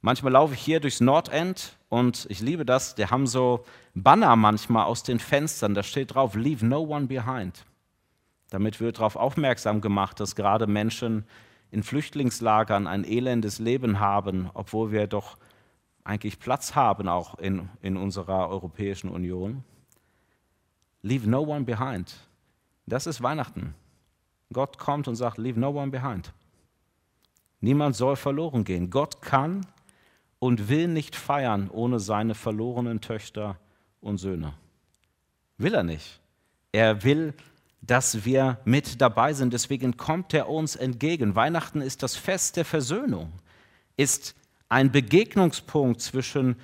Manchmal 0.00 0.32
laufe 0.32 0.54
ich 0.54 0.60
hier 0.60 0.80
durchs 0.80 1.00
Nordend 1.00 1.76
und 1.88 2.26
ich 2.28 2.40
liebe 2.40 2.64
das, 2.64 2.94
die 2.94 3.06
haben 3.06 3.26
so 3.26 3.64
Banner 3.94 4.36
manchmal 4.36 4.84
aus 4.84 5.02
den 5.02 5.18
Fenstern, 5.18 5.74
da 5.74 5.82
steht 5.82 6.14
drauf, 6.14 6.34
Leave 6.34 6.64
no 6.64 6.80
one 6.80 7.06
behind. 7.06 7.64
Damit 8.50 8.80
wird 8.80 8.98
darauf 8.98 9.16
aufmerksam 9.16 9.80
gemacht, 9.80 10.20
dass 10.20 10.36
gerade 10.36 10.66
Menschen 10.66 11.24
in 11.70 11.82
Flüchtlingslagern 11.82 12.86
ein 12.86 13.04
elendes 13.04 13.58
Leben 13.58 13.98
haben, 13.98 14.50
obwohl 14.54 14.92
wir 14.92 15.06
doch 15.06 15.36
eigentlich 16.04 16.38
Platz 16.38 16.74
haben 16.74 17.08
auch 17.08 17.38
in, 17.38 17.68
in 17.82 17.96
unserer 17.96 18.48
Europäischen 18.48 19.08
Union. 19.08 19.64
Leave 21.04 21.28
no 21.28 21.42
one 21.42 21.64
behind. 21.66 22.14
Das 22.86 23.06
ist 23.06 23.22
Weihnachten. 23.22 23.74
Gott 24.54 24.78
kommt 24.78 25.06
und 25.06 25.16
sagt, 25.16 25.36
leave 25.36 25.60
no 25.60 25.68
one 25.68 25.90
behind. 25.90 26.32
Niemand 27.60 27.94
soll 27.94 28.16
verloren 28.16 28.64
gehen. 28.64 28.88
Gott 28.88 29.20
kann 29.20 29.66
und 30.38 30.70
will 30.70 30.88
nicht 30.88 31.14
feiern 31.14 31.68
ohne 31.68 32.00
seine 32.00 32.34
verlorenen 32.34 33.02
Töchter 33.02 33.58
und 34.00 34.16
Söhne. 34.16 34.54
Will 35.58 35.74
er 35.74 35.82
nicht. 35.82 36.20
Er 36.72 37.04
will, 37.04 37.34
dass 37.82 38.24
wir 38.24 38.58
mit 38.64 39.02
dabei 39.02 39.34
sind. 39.34 39.52
Deswegen 39.52 39.98
kommt 39.98 40.32
er 40.32 40.48
uns 40.48 40.74
entgegen. 40.74 41.36
Weihnachten 41.36 41.82
ist 41.82 42.02
das 42.02 42.16
Fest 42.16 42.56
der 42.56 42.64
Versöhnung, 42.64 43.30
ist 43.98 44.34
ein 44.70 44.90
Begegnungspunkt 44.90 46.00
zwischen 46.00 46.56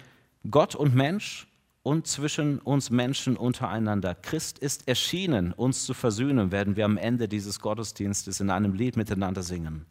Gott 0.50 0.74
und 0.74 0.94
Mensch 0.94 1.46
und 1.82 2.06
zwischen 2.06 2.58
uns 2.58 2.90
Menschen 2.90 3.36
untereinander. 3.36 4.14
Christ 4.14 4.58
ist 4.58 4.86
erschienen, 4.86 5.52
uns 5.52 5.84
zu 5.84 5.94
versöhnen, 5.94 6.52
werden 6.52 6.76
wir 6.76 6.84
am 6.84 6.96
Ende 6.96 7.28
dieses 7.28 7.60
Gottesdienstes 7.60 8.40
in 8.40 8.50
einem 8.50 8.74
Lied 8.74 8.96
miteinander 8.96 9.42
singen. 9.42 9.86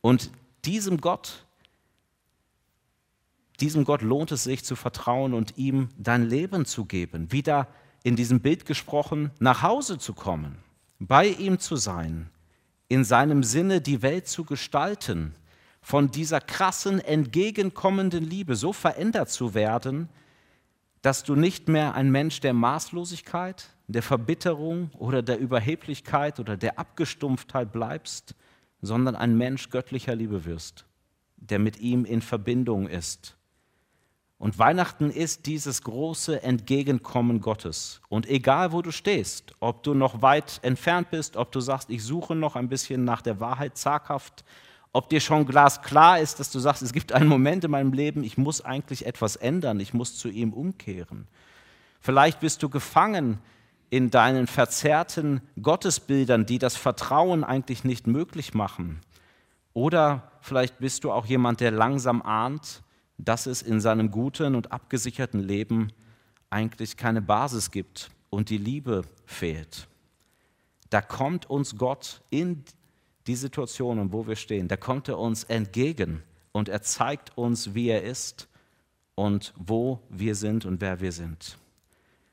Und 0.00 0.30
diesem 0.64 1.00
Gott, 1.00 1.44
diesem 3.60 3.84
Gott 3.84 4.00
lohnt 4.00 4.32
es 4.32 4.44
sich 4.44 4.64
zu 4.64 4.76
vertrauen 4.76 5.34
und 5.34 5.58
ihm 5.58 5.90
dein 5.98 6.28
Leben 6.28 6.64
zu 6.64 6.86
geben, 6.86 7.30
wieder 7.32 7.68
in 8.02 8.16
diesem 8.16 8.40
Bild 8.40 8.64
gesprochen, 8.64 9.30
nach 9.38 9.62
Hause 9.62 9.98
zu 9.98 10.14
kommen, 10.14 10.56
bei 10.98 11.26
ihm 11.28 11.58
zu 11.58 11.76
sein, 11.76 12.30
in 12.88 13.04
seinem 13.04 13.42
Sinne 13.42 13.82
die 13.82 14.00
Welt 14.00 14.26
zu 14.26 14.44
gestalten, 14.44 15.34
von 15.82 16.10
dieser 16.10 16.40
krassen, 16.40 16.98
entgegenkommenden 16.98 18.24
Liebe 18.24 18.56
so 18.56 18.72
verändert 18.72 19.30
zu 19.30 19.54
werden, 19.54 20.08
dass 21.02 21.22
du 21.22 21.34
nicht 21.34 21.68
mehr 21.68 21.94
ein 21.94 22.10
Mensch 22.10 22.40
der 22.40 22.52
Maßlosigkeit, 22.52 23.70
der 23.88 24.02
Verbitterung 24.02 24.90
oder 24.98 25.22
der 25.22 25.38
Überheblichkeit 25.38 26.38
oder 26.40 26.56
der 26.56 26.78
Abgestumpftheit 26.78 27.72
bleibst, 27.72 28.34
sondern 28.82 29.16
ein 29.16 29.36
Mensch 29.36 29.70
göttlicher 29.70 30.14
Liebe 30.14 30.44
wirst, 30.44 30.86
der 31.36 31.58
mit 31.58 31.80
ihm 31.80 32.04
in 32.04 32.22
Verbindung 32.22 32.88
ist. 32.88 33.36
Und 34.38 34.58
Weihnachten 34.58 35.10
ist 35.10 35.44
dieses 35.44 35.82
große 35.82 36.42
Entgegenkommen 36.42 37.42
Gottes. 37.42 38.00
Und 38.08 38.26
egal, 38.26 38.72
wo 38.72 38.80
du 38.80 38.90
stehst, 38.90 39.52
ob 39.60 39.82
du 39.82 39.92
noch 39.92 40.22
weit 40.22 40.60
entfernt 40.62 41.10
bist, 41.10 41.36
ob 41.36 41.52
du 41.52 41.60
sagst, 41.60 41.90
ich 41.90 42.02
suche 42.02 42.34
noch 42.34 42.56
ein 42.56 42.70
bisschen 42.70 43.04
nach 43.04 43.20
der 43.20 43.38
Wahrheit 43.38 43.76
zaghaft, 43.76 44.44
ob 44.92 45.08
dir 45.08 45.20
schon 45.20 45.46
glasklar 45.46 46.18
ist, 46.18 46.40
dass 46.40 46.50
du 46.50 46.58
sagst, 46.58 46.82
es 46.82 46.92
gibt 46.92 47.12
einen 47.12 47.28
Moment 47.28 47.64
in 47.64 47.70
meinem 47.70 47.92
Leben, 47.92 48.24
ich 48.24 48.36
muss 48.36 48.64
eigentlich 48.64 49.06
etwas 49.06 49.36
ändern, 49.36 49.78
ich 49.80 49.94
muss 49.94 50.16
zu 50.16 50.28
ihm 50.28 50.52
umkehren. 50.52 51.28
Vielleicht 52.00 52.40
bist 52.40 52.62
du 52.62 52.68
gefangen 52.68 53.38
in 53.90 54.10
deinen 54.10 54.46
verzerrten 54.46 55.42
Gottesbildern, 55.60 56.46
die 56.46 56.58
das 56.58 56.76
Vertrauen 56.76 57.44
eigentlich 57.44 57.84
nicht 57.84 58.06
möglich 58.06 58.54
machen. 58.54 59.00
Oder 59.74 60.32
vielleicht 60.40 60.78
bist 60.78 61.04
du 61.04 61.12
auch 61.12 61.26
jemand, 61.26 61.60
der 61.60 61.70
langsam 61.70 62.22
ahnt, 62.22 62.82
dass 63.18 63.46
es 63.46 63.62
in 63.62 63.80
seinem 63.80 64.10
guten 64.10 64.54
und 64.54 64.72
abgesicherten 64.72 65.40
Leben 65.40 65.92
eigentlich 66.48 66.96
keine 66.96 67.22
Basis 67.22 67.70
gibt 67.70 68.10
und 68.30 68.48
die 68.48 68.58
Liebe 68.58 69.02
fehlt. 69.26 69.88
Da 70.88 71.00
kommt 71.00 71.48
uns 71.48 71.76
Gott 71.76 72.22
in 72.30 72.64
die 73.26 73.36
Situationen, 73.36 74.12
wo 74.12 74.26
wir 74.26 74.36
stehen, 74.36 74.68
da 74.68 74.76
kommt 74.76 75.08
er 75.08 75.18
uns 75.18 75.44
entgegen 75.44 76.22
und 76.52 76.68
er 76.68 76.82
zeigt 76.82 77.36
uns, 77.36 77.74
wie 77.74 77.88
er 77.88 78.02
ist 78.02 78.48
und 79.14 79.52
wo 79.56 80.00
wir 80.08 80.34
sind 80.34 80.64
und 80.64 80.80
wer 80.80 81.00
wir 81.00 81.12
sind. 81.12 81.58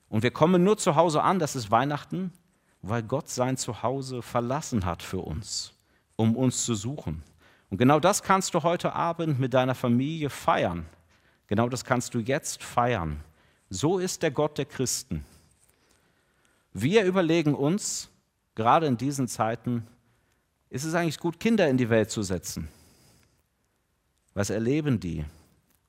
Und 0.10 0.24
wir 0.24 0.32
kommen 0.32 0.64
nur 0.64 0.78
zu 0.78 0.96
Hause 0.96 1.22
an, 1.22 1.40
das 1.40 1.56
ist 1.56 1.70
Weihnachten, 1.70 2.32
weil 2.82 3.04
Gott 3.04 3.30
sein 3.30 3.58
Zuhause 3.58 4.22
verlassen 4.22 4.86
hat 4.86 5.04
für 5.04 5.20
uns, 5.20 5.74
um 6.16 6.36
uns 6.36 6.64
zu 6.64 6.76
suchen. 6.76 7.24
Und 7.70 7.78
genau 7.78 8.00
das 8.00 8.24
kannst 8.24 8.54
du 8.54 8.64
heute 8.64 8.94
Abend 8.94 9.40
mit 9.40 9.54
deiner 9.54 9.76
Familie 9.76 10.30
feiern. 10.30 10.86
Genau 11.48 11.68
das 11.68 11.84
kannst 11.84 12.14
du 12.14 12.20
jetzt 12.20 12.64
feiern. 12.64 13.22
So 13.70 14.00
ist 14.00 14.24
der 14.24 14.32
Gott 14.32 14.58
der 14.58 14.66
Christen. 14.66 15.26
Wir 16.72 17.04
überlegen 17.04 17.54
uns, 17.56 18.10
gerade 18.56 18.86
in 18.86 18.98
diesen 18.98 19.28
Zeiten, 19.28 19.86
ist 20.70 20.84
es 20.84 20.94
eigentlich 20.94 21.20
gut, 21.20 21.40
Kinder 21.40 21.70
in 21.70 21.78
die 21.78 21.90
Welt 21.90 22.10
zu 22.10 22.24
setzen? 22.24 22.68
Was 24.34 24.50
erleben 24.50 25.00
die? 25.00 25.26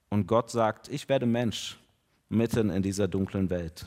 Und 0.09 0.27
Gott 0.27 0.51
sagt, 0.51 0.89
ich 0.89 1.09
werde 1.09 1.27
Mensch 1.27 1.79
mitten 2.29 2.71
in 2.71 2.83
dieser 2.83 3.09
dunklen 3.09 3.51
Welt. 3.51 3.87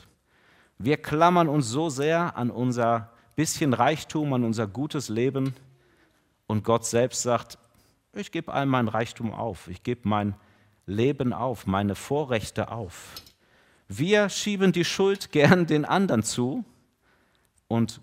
Wir 0.78 0.96
klammern 0.96 1.48
uns 1.48 1.68
so 1.68 1.90
sehr 1.90 2.36
an 2.36 2.50
unser 2.50 3.12
bisschen 3.34 3.72
Reichtum, 3.72 4.32
an 4.32 4.44
unser 4.44 4.66
gutes 4.66 5.08
Leben. 5.08 5.54
Und 6.46 6.64
Gott 6.64 6.84
selbst 6.84 7.22
sagt, 7.22 7.58
ich 8.14 8.30
gebe 8.30 8.52
all 8.52 8.66
mein 8.66 8.88
Reichtum 8.88 9.32
auf, 9.32 9.68
ich 9.68 9.82
gebe 9.82 10.08
mein 10.08 10.34
Leben 10.86 11.32
auf, 11.32 11.66
meine 11.66 11.94
Vorrechte 11.94 12.70
auf. 12.70 13.14
Wir 13.88 14.28
schieben 14.28 14.72
die 14.72 14.84
Schuld 14.84 15.32
gern 15.32 15.66
den 15.66 15.84
anderen 15.84 16.22
zu 16.22 16.64
und 17.68 18.00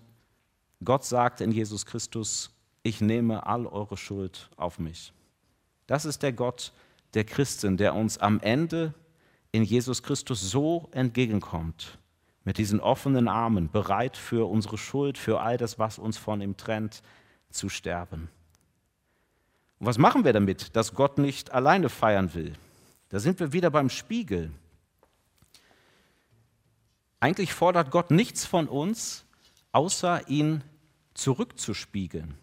Gott 0.84 1.04
sagt 1.04 1.40
in 1.40 1.52
Jesus 1.52 1.84
Christus, 1.84 2.50
ich 2.82 3.00
nehme 3.00 3.46
all 3.46 3.66
eure 3.66 3.96
Schuld 3.96 4.50
auf 4.56 4.78
mich. 4.78 5.12
Das 5.86 6.04
ist 6.04 6.22
der 6.22 6.32
Gott 6.32 6.72
der 7.14 7.24
Christen, 7.24 7.76
der 7.76 7.94
uns 7.94 8.18
am 8.18 8.40
Ende 8.40 8.94
in 9.52 9.64
Jesus 9.64 10.02
Christus 10.02 10.50
so 10.50 10.88
entgegenkommt, 10.92 11.98
mit 12.44 12.58
diesen 12.58 12.80
offenen 12.80 13.28
Armen, 13.28 13.70
bereit 13.70 14.16
für 14.16 14.48
unsere 14.48 14.78
Schuld, 14.78 15.18
für 15.18 15.40
all 15.40 15.56
das, 15.56 15.78
was 15.78 15.98
uns 15.98 16.16
von 16.16 16.40
ihm 16.40 16.56
trennt, 16.56 17.02
zu 17.50 17.68
sterben. 17.68 18.28
Und 19.78 19.86
was 19.86 19.98
machen 19.98 20.24
wir 20.24 20.32
damit, 20.32 20.76
dass 20.76 20.94
Gott 20.94 21.18
nicht 21.18 21.52
alleine 21.52 21.88
feiern 21.88 22.32
will? 22.34 22.52
Da 23.08 23.18
sind 23.18 23.40
wir 23.40 23.52
wieder 23.52 23.70
beim 23.70 23.90
Spiegel. 23.90 24.52
Eigentlich 27.18 27.52
fordert 27.52 27.90
Gott 27.90 28.10
nichts 28.10 28.46
von 28.46 28.68
uns, 28.68 29.24
außer 29.72 30.28
ihn 30.28 30.62
zurückzuspiegeln. 31.14 32.34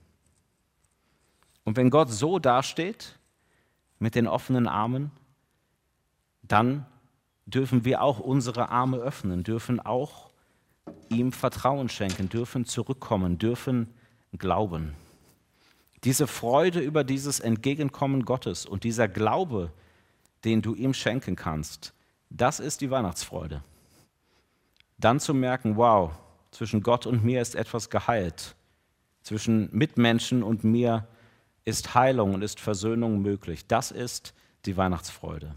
Und 1.68 1.76
wenn 1.76 1.90
Gott 1.90 2.10
so 2.10 2.40
dasteht, 2.40 3.20
mit 4.00 4.16
den 4.16 4.26
offenen 4.26 4.70
Armen, 4.70 5.12
dann 6.42 6.86
dürfen 7.46 7.84
wir 7.84 8.02
auch 8.02 8.20
unsere 8.20 8.70
Arme 8.70 8.96
öffnen, 9.00 9.44
dürfen 9.44 9.82
auch 9.82 10.30
ihm 11.10 11.34
Vertrauen 11.34 11.90
schenken, 11.90 12.30
dürfen 12.30 12.64
zurückkommen, 12.64 13.38
dürfen 13.38 13.94
glauben. 14.38 14.94
Diese 16.06 16.26
Freude 16.26 16.80
über 16.80 17.04
dieses 17.04 17.42
Entgegenkommen 17.42 18.24
Gottes 18.24 18.66
und 18.66 18.86
dieser 18.86 19.10
Glaube, 19.10 19.70
den 20.46 20.62
du 20.62 20.74
ihm 20.74 20.94
schenken 20.94 21.36
kannst, 21.36 21.94
das 22.30 22.62
ist 22.62 22.80
die 22.80 22.92
Weihnachtsfreude. 22.92 23.62
Dann 24.98 25.20
zu 25.20 25.34
merken, 25.34 25.76
wow, 25.76 26.14
zwischen 26.52 26.82
Gott 26.82 27.06
und 27.06 27.26
mir 27.26 27.42
ist 27.42 27.56
etwas 27.56 27.90
geheilt. 27.90 28.56
Zwischen 29.22 29.68
Mitmenschen 29.74 30.44
und 30.44 30.64
mir 30.64 31.06
ist 31.68 31.96
Heilung 31.96 32.34
und 32.34 32.44
ist 32.44 32.62
Versöhnung 32.62 33.22
möglich. 33.22 33.68
Das 33.68 33.92
ist 33.92 34.34
die 34.66 34.78
Weihnachtsfreude. 34.78 35.54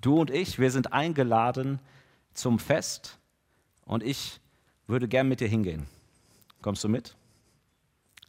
Du 0.00 0.18
und 0.18 0.30
ich, 0.30 0.58
wir 0.58 0.70
sind 0.70 0.94
eingeladen 0.94 1.78
zum 2.32 2.58
Fest 2.58 3.18
und 3.84 4.02
ich 4.02 4.40
würde 4.86 5.08
gern 5.08 5.28
mit 5.28 5.40
dir 5.40 5.48
hingehen. 5.48 5.86
Kommst 6.62 6.82
du 6.84 6.88
mit? 6.88 7.14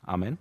Amen. 0.02 0.38